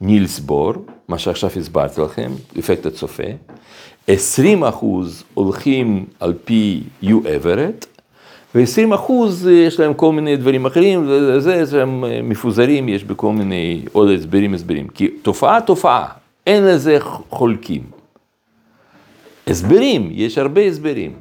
נילס 0.00 0.38
בור, 0.38 0.72
מה 1.08 1.18
שעכשיו 1.18 1.50
הסברתי 1.56 2.00
לכם, 2.00 2.30
אפקט 2.58 2.86
הצופה, 2.86 3.22
20 4.08 4.64
אחוז 4.64 5.24
הולכים 5.34 6.04
על 6.20 6.34
פי 6.44 6.82
יו 7.02 7.20
אברט, 7.36 7.86
ו-20 8.54 8.94
אחוז 8.94 9.46
יש 9.46 9.80
להם 9.80 9.94
כל 9.94 10.12
מיני 10.12 10.36
דברים 10.36 10.66
אחרים, 10.66 11.06
זה, 11.38 11.64
זה, 11.64 11.82
הם 11.82 12.04
מפוזרים, 12.28 12.88
יש 12.88 13.04
בכל 13.04 13.32
מיני 13.32 13.84
עוד 13.92 14.08
הסברים 14.08 14.54
הסברים, 14.54 14.88
כי 14.88 15.08
תופעה 15.08 15.60
תופעה, 15.60 16.06
אין 16.46 16.64
לזה 16.64 16.96
חולקים. 17.30 17.82
הסברים, 19.46 20.10
יש 20.12 20.38
הרבה 20.38 20.60
הסברים. 20.60 21.12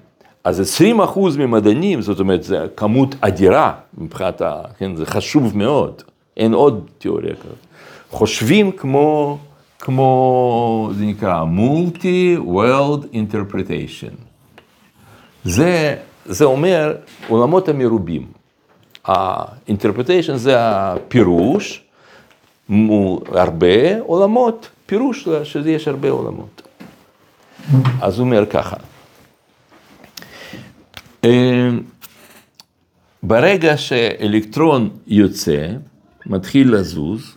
אז 0.44 0.60
20 0.60 1.02
אחוז 1.02 1.38
ממדענים, 1.38 2.02
זאת 2.02 2.20
אומרת, 2.20 2.44
זו 2.44 2.58
כמות 2.76 3.16
אדירה 3.22 3.74
מבחינת 3.98 4.42
ה... 4.42 4.62
כן, 4.78 4.96
זה 4.96 5.06
חשוב 5.06 5.58
מאוד, 5.58 6.02
אין 6.38 6.54
עוד 6.54 6.90
תיאוריה 6.98 7.36
כזאת. 7.36 7.69
חושבים 8.10 8.72
כמו, 8.72 9.38
כמו, 9.80 10.90
זה 10.98 11.06
נקרא 11.06 11.44
multi-world 11.44 13.06
interpretation. 13.14 14.14
זה, 15.44 15.96
זה 16.26 16.46
אומר 16.46 16.96
עולמות 17.28 17.70
המרובים. 17.70 18.26
ה-interpretation 19.08 20.36
זה 20.36 20.54
הפירוש, 20.58 21.84
מול 22.70 23.20
הרבה 23.28 24.00
עולמות, 24.00 24.70
פירוש 24.86 25.28
שזה 25.44 25.72
יש 25.72 25.88
הרבה 25.88 26.10
עולמות. 26.10 26.62
אז 28.02 28.20
הוא 28.20 28.26
אומר 28.26 28.46
ככה, 28.46 28.76
אה, 31.24 31.70
ברגע 33.24 33.78
שאלקטרון 33.78 34.90
יוצא, 35.08 35.68
מתחיל 36.26 36.76
לזוז, 36.76 37.36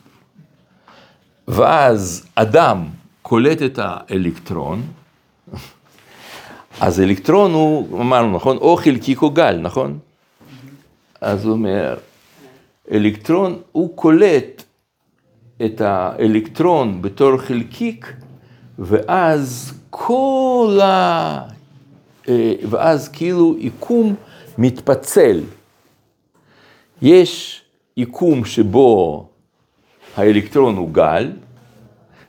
ואז 1.49 2.27
אדם 2.35 2.85
קולט 3.23 3.63
את 3.63 3.79
האלקטרון, 3.83 4.83
אז 6.81 7.01
אלקטרון 7.01 7.53
הוא, 7.53 8.01
אמרנו, 8.01 8.37
נכון? 8.37 8.57
או 8.57 8.77
חלקיק 8.77 9.23
או 9.23 9.31
גל, 9.31 9.57
נכון? 9.57 9.99
אז 11.21 11.45
הוא 11.45 11.53
אומר, 11.53 11.97
אלקטרון, 12.93 13.59
הוא 13.73 13.97
קולט 13.97 14.63
את 15.65 15.81
האלקטרון 15.81 17.03
בתור 17.03 17.37
חלקיק, 17.39 18.13
ואז 18.79 19.75
כל 19.91 20.79
ה... 20.83 21.41
אה, 22.29 22.55
ואז 22.71 23.09
כאילו 23.09 23.57
יקום 23.59 24.15
מתפצל. 24.59 25.41
יש 27.03 27.63
יקום 27.97 28.45
שבו 28.45 29.29
האלקטרון 30.17 30.77
הוא 30.77 30.91
גל, 30.91 31.31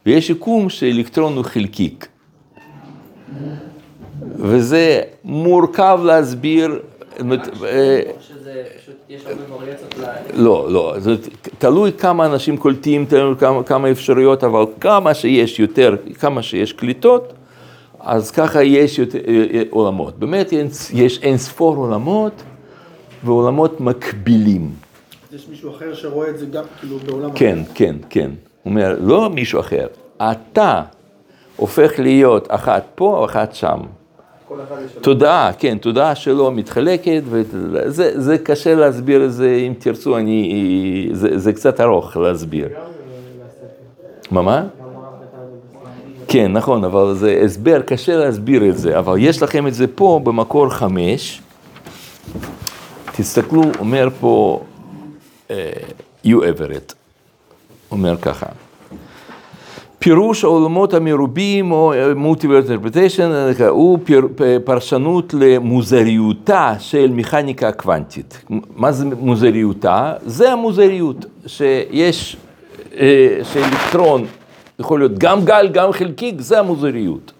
ויש 0.06 0.30
יקום 0.30 0.70
שאלקטרון 0.70 1.36
הוא 1.38 1.46
חלקיק. 1.46 2.08
וזה 4.36 5.02
מורכב 5.24 6.00
להסביר, 6.04 6.80
זאת 7.18 7.54
אה, 7.64 8.02
ל... 9.98 10.04
לא, 10.34 10.68
לא, 10.70 10.94
זה 10.98 11.16
תלוי 11.58 11.92
כמה 11.92 12.26
אנשים 12.26 12.58
קולטים, 12.58 13.06
תלוי 13.06 13.36
כמה, 13.40 13.64
כמה 13.64 13.92
אפשרויות, 13.92 14.44
אבל 14.44 14.64
כמה 14.82 15.14
שיש 15.14 15.60
יותר, 15.60 15.96
כמה 16.20 16.42
שיש 16.42 16.74
קליטות, 16.74 17.34
אז 18.00 18.32
ככה 18.32 18.64
יש 18.64 19.00
יותר 19.00 19.20
אה, 19.28 19.46
אה, 19.54 19.64
עולמות. 19.70 20.20
באמת 20.20 20.54
יש 20.94 21.20
אין 21.22 21.38
ספור 21.38 21.76
עולמות 21.76 22.44
ועולמות 23.24 23.82
מקבילים. 23.82 24.72
יש 25.36 25.48
מישהו 25.50 25.72
אחר 25.72 25.94
שרואה 25.94 26.30
את 26.30 26.38
זה 26.38 26.46
גם 26.46 26.64
כאילו 26.80 26.98
בעולם 26.98 27.32
כן, 27.32 27.60
כן, 27.74 27.96
כן. 28.10 28.32
הוא 28.64 28.72
אומר, 28.72 28.96
לא 29.02 29.30
מישהו 29.30 29.60
אחר, 29.60 29.88
אתה 30.18 30.82
הופך 31.56 31.92
להיות 32.00 32.48
אחת 32.50 32.84
פה 32.96 33.18
או 33.18 33.26
אחת 33.26 33.56
שם. 33.56 33.80
תודעה, 35.02 35.52
כן, 35.58 35.78
תודעה 35.78 36.16
שלו 36.16 36.52
מתחלקת, 36.52 37.22
וזה 37.26 38.22
זה 38.22 38.38
קשה 38.38 38.76
להסביר 38.76 39.26
את 39.26 39.34
זה, 39.34 39.56
אם 39.68 39.74
תרצו, 39.80 40.18
אני, 40.18 41.10
זה, 41.12 41.38
זה 41.38 41.54
קצת 41.54 41.82
ארוך 41.82 42.18
להסביר. 42.18 42.66
לספר. 42.66 42.78
מה, 44.32 44.42
מה? 44.42 44.66
כן, 46.28 46.52
נכון, 46.52 46.84
אבל 46.84 47.14
זה 47.14 47.42
הסבר, 47.46 47.82
קשה 47.82 48.18
להסביר 48.18 48.70
את 48.70 48.78
זה, 48.78 49.00
אבל 49.00 49.16
יש 49.20 49.44
לכם 49.44 49.68
את 49.68 49.74
זה 49.74 49.86
פה 49.88 50.20
במקור 50.24 50.70
חמש. 50.70 51.42
תסתכלו, 53.16 53.64
אומר 53.80 54.10
פה 54.20 54.62
יו 56.24 56.50
אברט, 56.50 56.94
אומר 57.92 58.18
ככה. 58.18 58.46
פירוש 60.00 60.44
העולמות 60.44 60.94
המרובים 60.94 61.72
או 61.72 61.94
מולטיבר 62.16 62.56
אינטרפרטיישן 62.58 63.32
הוא 63.70 64.00
פיר- 64.04 64.28
פרשנות 64.66 65.34
למוזריותה 65.34 66.74
של 66.80 67.12
מכניקה 67.14 67.72
קוונטית. 67.72 68.44
מה 68.76 68.92
זה 68.92 69.06
מוזריותה? 69.06 70.14
זה 70.26 70.52
המוזריות, 70.52 71.26
שיש, 71.48 72.38
אה, 73.00 73.40
שאלקטרון 73.54 74.26
יכול 74.80 75.00
להיות 75.00 75.18
גם 75.18 75.46
גל, 75.46 75.70
גם 75.74 75.92
חלקיק, 75.92 76.36
זה 76.42 76.60
המוזריות. 76.60 77.32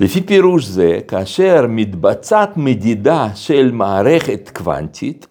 לפי 0.00 0.20
פירוש 0.20 0.64
זה, 0.64 0.98
כאשר 1.08 1.66
מתבצעת 1.68 2.56
מדידה 2.56 3.28
של 3.34 3.70
מערכת 3.72 4.50
קוונטית, 4.54 5.26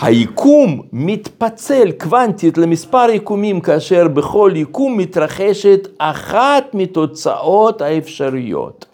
היקום 0.00 0.82
מתפצל 0.92 1.90
קוונטית 1.98 2.58
למספר 2.58 3.06
יקומים, 3.10 3.60
כאשר 3.60 4.08
בכל 4.08 4.52
יקום 4.54 4.96
מתרחשת 4.96 5.88
אחת 5.98 6.64
מתוצאות 6.74 7.82
האפשריות. 7.82 8.86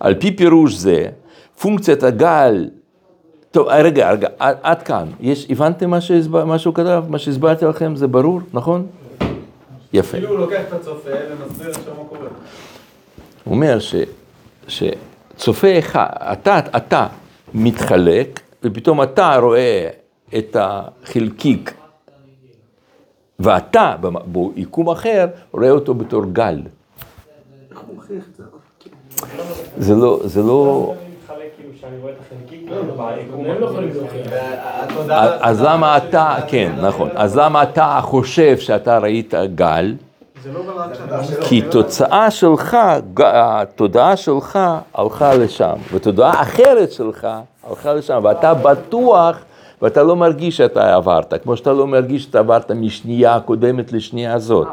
על 0.00 0.14
פי 0.14 0.30
פירוש 0.30 0.74
זה, 0.74 1.06
פונקציית 1.60 2.02
הגל, 2.02 2.68
טוב, 3.50 3.68
רגע, 3.68 4.12
רגע, 4.12 4.28
עד, 4.38 4.56
עד 4.62 4.82
כאן, 4.82 5.06
יש, 5.20 5.46
הבנתם 5.50 5.90
מה, 5.90 6.00
שהסבר, 6.00 6.44
מה 6.44 6.58
שהוא 6.58 6.74
כתב? 6.74 7.04
מה 7.08 7.18
שהסברתי 7.18 7.64
לכם 7.64 7.96
זה 7.96 8.06
ברור, 8.06 8.40
נכון? 8.52 8.86
יפה. 9.92 10.16
כאילו 10.16 10.28
הוא 10.30 10.38
לוקח 10.38 10.60
את 10.68 10.72
הצופה 10.72 11.10
ומסביר 11.10 11.70
עכשיו 11.70 11.92
מה 11.98 12.08
קורה. 12.08 12.28
הוא 13.44 13.54
אומר 13.54 13.78
ש, 13.78 13.94
שצופה 14.68 15.78
אחד, 15.78 16.06
אתה, 16.32 16.60
אתה 16.76 17.06
מתחלק, 17.54 18.40
ופתאום 18.64 19.02
אתה 19.02 19.36
רואה 19.36 19.88
את 20.38 20.56
החלקיק, 20.60 21.74
ואתה, 23.38 23.96
ביקום 24.26 24.90
אחר, 24.90 25.26
רואה 25.52 25.70
אותו 25.70 25.94
בתור 25.94 26.22
גל. 26.32 26.60
זה? 29.78 29.94
לא, 29.94 30.20
זה 30.24 30.42
לא... 30.42 30.94
אז 35.40 35.62
למה 35.62 35.96
אתה, 35.96 36.36
כן, 36.48 36.72
נכון, 36.80 37.08
אז 37.14 37.36
למה 37.36 37.62
אתה 37.62 37.98
חושב 38.02 38.58
שאתה 38.58 38.98
ראית 38.98 39.34
גל? 39.54 39.94
לא. 40.52 40.60
כי 41.40 41.62
תוצאה 41.70 42.30
שלך, 42.30 42.76
התודעה 43.16 44.16
שלך 44.16 44.58
הלכה 44.94 45.34
לשם, 45.34 45.74
ותודעה 45.92 46.42
אחרת 46.42 46.92
שלך 46.92 47.28
הלכה 47.68 47.94
לשם, 47.94 48.20
ואתה 48.22 48.54
בטוח, 48.54 49.38
ואתה 49.82 50.02
לא 50.02 50.16
מרגיש 50.16 50.56
שאתה 50.56 50.94
עברת, 50.94 51.34
כמו 51.42 51.56
שאתה 51.56 51.72
לא 51.72 51.86
מרגיש 51.86 52.22
שאתה 52.22 52.38
עברת 52.38 52.70
משנייה 52.70 53.34
הקודמת 53.34 53.92
לשנייה 53.92 54.34
הזאת. 54.34 54.68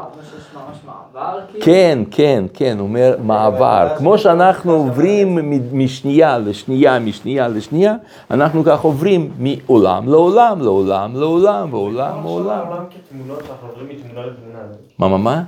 כן, 1.60 1.98
כן, 2.10 2.44
כן, 2.54 2.76
הוא 2.78 2.88
אומר 2.88 3.16
מעבר. 3.24 3.88
כמו 3.98 4.18
שאנחנו 4.18 4.72
עוברים 4.72 5.38
משנייה 5.72 6.38
לשנייה, 6.38 6.98
משנייה 6.98 7.48
לשנייה, 7.48 7.96
אנחנו 8.30 8.64
כך 8.64 8.80
עוברים 8.80 9.30
מעולם 9.38 10.08
לעולם, 10.08 10.60
לעולם 10.60 11.16
לעולם, 11.16 11.74
ועולם 11.74 12.24
לעולם. 12.24 12.64
מה, 14.98 15.08
מה, 15.08 15.18
מה? 15.18 15.42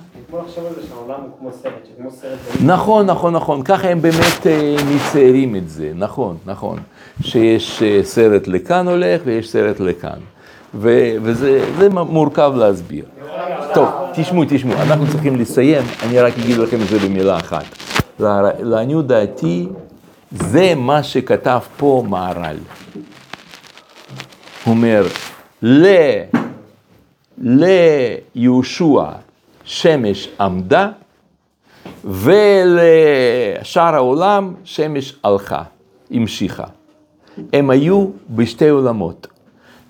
נכון, 2.65 3.07
נכון, 3.07 3.35
נכון, 3.35 3.63
ככה 3.63 3.89
הם 3.89 4.03
באמת 4.03 4.47
אה, 4.47 4.77
מציירים 4.95 5.57
את 5.57 5.69
זה, 5.69 5.93
נכון, 5.95 6.37
נכון. 6.47 6.79
שיש 7.23 7.83
אה, 7.83 8.01
סרט 8.03 8.47
לכאן 8.47 8.89
הולך 8.89 9.21
ויש 9.25 9.51
סרט 9.51 9.81
לכאן. 9.81 10.19
וזה 10.75 11.89
מורכב 11.91 12.53
להסביר. 12.57 13.05
טוב, 13.75 13.89
תשמעו, 14.15 14.43
תשמעו, 14.49 14.83
אנחנו 14.83 15.07
צריכים 15.11 15.37
לסיים, 15.37 15.83
אני 16.03 16.21
רק 16.21 16.33
אגיד 16.39 16.57
לכם 16.57 16.77
את 16.83 16.89
זה 16.89 16.99
במילה 16.99 17.37
אחת. 17.37 17.65
לע- 18.21 18.51
לעניות 18.61 19.07
דעתי, 19.07 19.69
זה 20.33 20.75
מה 20.77 21.03
שכתב 21.03 21.61
פה 21.77 22.05
מהר"ל. 22.09 22.57
הוא 24.65 24.75
אומר, 24.75 25.07
ל... 25.63 25.87
ליהושע 27.39 29.05
שמש 29.65 30.29
עמדה, 30.41 30.91
ולשאר 32.05 33.95
העולם 33.95 34.55
שמש 34.65 35.15
הלכה, 35.25 35.63
המשיכה. 36.11 36.65
הם 37.53 37.71
היו 37.71 38.07
בשתי 38.31 38.69
עולמות. 38.69 39.27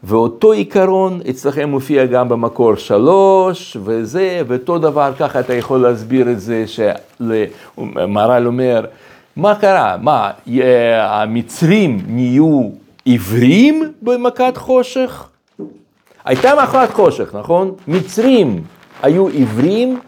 ואותו 0.05 0.53
עיקרון 0.53 1.21
אצלכם 1.31 1.69
מופיע 1.69 2.07
גם 2.07 2.29
במקור 2.29 2.75
שלוש, 2.75 3.77
וזה, 3.85 4.43
ואותו 4.49 4.79
דבר, 4.79 5.12
ככה 5.19 5.41
אתה 5.41 5.55
יכול 5.55 5.81
להסביר 5.81 6.31
את 6.31 6.41
זה, 6.41 6.65
שמהר"ל 6.67 8.47
אומר, 8.47 8.85
מה 9.37 9.55
קרה? 9.55 9.97
מה, 10.01 10.31
המצרים 11.03 12.01
נהיו 12.07 12.71
עיוורים 13.05 13.93
במכת 14.03 14.57
חושך? 14.57 15.29
הייתה 16.25 16.51
מכת 16.62 16.88
חושך, 16.93 17.35
נכון? 17.35 17.75
מצרים 17.88 18.62
היו 19.03 19.29
עיוורים? 19.29 20.01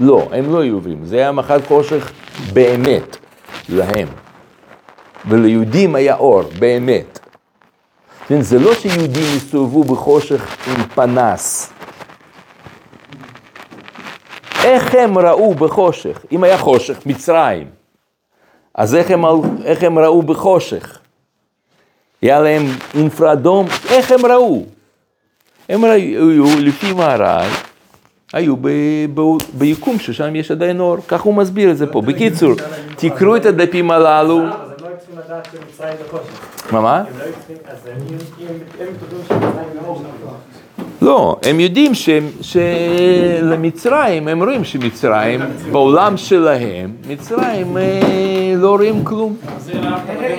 לא, 0.00 0.28
הם 0.32 0.52
לא 0.52 0.60
היו 0.60 0.74
עיוורים, 0.74 1.04
זה 1.04 1.16
היה 1.16 1.32
מכת 1.32 1.60
חושך 1.68 2.12
באמת, 2.52 3.16
להם. 3.68 4.08
וליהודים 5.28 5.94
היה 5.94 6.16
אור, 6.16 6.42
באמת. 6.58 7.11
כן, 8.32 8.42
זה 8.42 8.58
לא 8.58 8.74
שיהודים 8.74 9.36
הסתובבו 9.36 9.84
בחושך 9.84 10.56
עם 10.68 10.82
פנס. 10.94 11.72
איך 14.64 14.94
הם 14.94 15.18
ראו 15.18 15.54
בחושך? 15.54 16.24
אם 16.32 16.44
היה 16.44 16.58
חושך, 16.58 17.06
מצרים, 17.06 17.66
אז 18.74 18.94
איך 18.94 19.10
הם, 19.10 19.24
איך 19.64 19.82
הם 19.82 19.98
ראו 19.98 20.22
בחושך? 20.22 20.98
היה 22.22 22.40
להם 22.40 22.62
אינפרדום, 22.94 23.66
איך 23.90 24.12
הם 24.12 24.26
ראו? 24.26 24.64
הם 25.68 25.84
היו, 25.84 26.46
לפי 26.58 26.92
מהר"ל, 26.92 27.48
היו 28.32 28.56
ב, 28.56 28.68
ב, 29.14 29.20
ביקום 29.52 29.98
ששם 29.98 30.36
יש 30.36 30.50
עדיין 30.50 30.80
אור, 30.80 30.96
כך 31.08 31.20
הוא 31.20 31.34
מסביר 31.34 31.70
את 31.70 31.76
זה 31.76 31.86
פה. 31.86 32.00
בקיצור, 32.00 32.52
תקראו 32.96 33.36
את 33.36 33.46
הדפים 33.46 33.90
הללו. 33.90 34.40
לא 35.02 35.14
צריכים 35.14 35.34
לדעת 35.34 35.48
שמצרים 35.52 35.94
בחושך. 36.08 36.72
מה 36.72 36.80
מה? 36.80 37.02
לא 37.18 37.24
הם 38.80 38.86
בחושך. 39.82 40.04
לא, 41.02 41.36
הם 41.42 41.60
יודעים 41.60 41.94
ש- 41.94 42.08
שלמצרים, 42.40 44.28
הם 44.28 44.42
רואים 44.42 44.64
שמצרים, 44.64 45.40
בעולם 45.72 46.16
שלהם, 46.16 46.92
מצרים 47.08 47.76
אה, 47.76 47.82
לא 48.56 48.70
רואים 48.76 49.04
כלום. 49.04 49.36